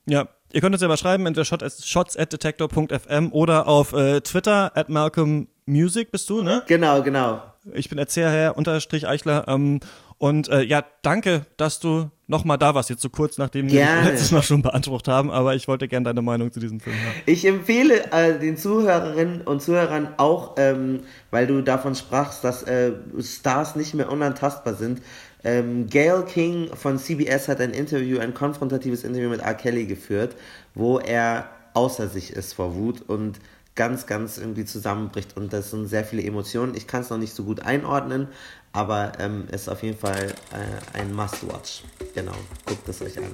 Ja, 0.06 0.30
ihr 0.54 0.62
könnt 0.62 0.74
uns 0.74 0.82
ja 0.82 0.88
mal 0.88 0.96
schreiben, 0.96 1.26
entweder 1.26 1.44
shots 1.46 2.16
at 2.16 2.32
detector.fm 2.32 3.34
oder 3.34 3.68
auf 3.68 3.92
äh, 3.92 4.22
Twitter 4.22 4.72
at 4.78 4.88
Malcolm 4.88 5.50
Music 5.66 6.12
bist 6.12 6.30
du, 6.30 6.42
ne? 6.42 6.64
Genau, 6.68 7.04
genau. 7.04 7.42
Ich 7.74 7.90
bin 7.90 7.98
Erzähler 7.98 8.56
unterstrich 8.58 9.08
Eichler. 9.08 9.46
Ähm, 9.48 9.82
und 10.18 10.48
äh, 10.48 10.62
ja, 10.62 10.86
danke, 11.02 11.46
dass 11.58 11.82
du 11.82 12.12
nochmal 12.34 12.58
da 12.58 12.76
warst, 12.76 12.90
jetzt 12.90 13.02
so 13.02 13.10
kurz 13.10 13.38
nachdem 13.38 13.68
gerne. 13.68 14.06
wir 14.06 14.12
letztes 14.12 14.32
Mal 14.32 14.42
schon 14.42 14.62
beansprucht 14.62 15.08
haben, 15.08 15.32
aber 15.32 15.56
ich 15.56 15.68
wollte 15.68 15.88
gerne 15.88 16.06
deine 16.06 16.22
Meinung 16.22 16.52
zu 16.52 16.60
diesem 16.60 16.80
Film 16.80 16.96
hören. 16.96 17.14
Ich 17.26 17.46
empfehle 17.46 18.12
äh, 18.12 18.40
den 18.40 18.58
Zuhörerinnen 18.58 19.42
und 19.42 19.62
Zuhörern 19.62 20.10
auch, 20.18 20.56
ähm, 20.58 21.02
weil 21.32 21.48
du 21.48 21.62
davon 21.62 21.96
sprachst, 21.96 22.44
dass 22.44 22.64
äh, 22.64 22.92
Stars 23.22 23.76
nicht 23.76 23.94
mehr 23.94 24.12
unantastbar 24.12 24.74
sind. 24.74 25.02
Ähm, 25.44 25.88
Gail 25.88 26.24
King 26.24 26.70
von 26.74 26.98
CBS 26.98 27.48
hat 27.48 27.62
ein 27.62 27.72
Interview, 27.72 28.20
ein 28.20 28.34
konfrontatives 28.34 29.04
Interview 29.04 29.30
mit 29.30 29.42
R. 29.42 29.54
Kelly 29.54 29.86
geführt, 29.86 30.36
wo 30.74 31.00
er 31.00 31.50
außer 31.74 32.08
sich 32.08 32.32
ist 32.34 32.54
vor 32.54 32.76
Wut 32.76 33.02
und 33.08 33.40
ganz, 33.76 34.06
ganz 34.06 34.38
irgendwie 34.38 34.66
zusammenbricht 34.66 35.36
und 35.36 35.54
das 35.54 35.72
sind 35.72 35.88
sehr 35.88 36.06
viele 36.06 36.24
Emotionen. 36.24 36.76
Ich 36.76 36.88
kann 36.88 37.02
es 37.02 37.10
noch 37.10 37.18
nicht 37.18 37.34
so 37.34 37.44
gut 37.44 37.62
einordnen, 37.62 38.28
aber 38.72 39.14
ähm, 39.20 39.48
ist 39.52 39.70
auf 39.70 39.84
jeden 39.84 39.98
Fall 39.98 40.34
äh, 40.52 40.98
ein 40.98 41.14
Must-Watch. 41.14 41.84
Genau, 42.14 42.34
guckt 42.66 42.88
es 42.90 43.02
euch 43.02 43.18
an. 43.18 43.26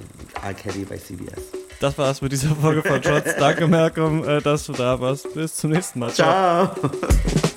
R. 0.42 0.54
Kelly 0.54 0.84
bei 0.84 0.96
CBS. 0.96 1.52
Das 1.80 1.96
war's 1.96 2.20
mit 2.20 2.32
dieser 2.32 2.54
Folge 2.54 2.82
von 2.82 3.02
Shots. 3.02 3.36
Danke, 3.38 3.66
Malcolm, 3.66 4.22
äh, 4.24 4.40
dass 4.40 4.66
du 4.66 4.72
da 4.72 5.00
warst. 5.00 5.32
Bis 5.34 5.56
zum 5.56 5.70
nächsten 5.70 5.98
Mal. 5.98 6.12
Ciao. 6.12 6.74
Ciao. 6.74 7.50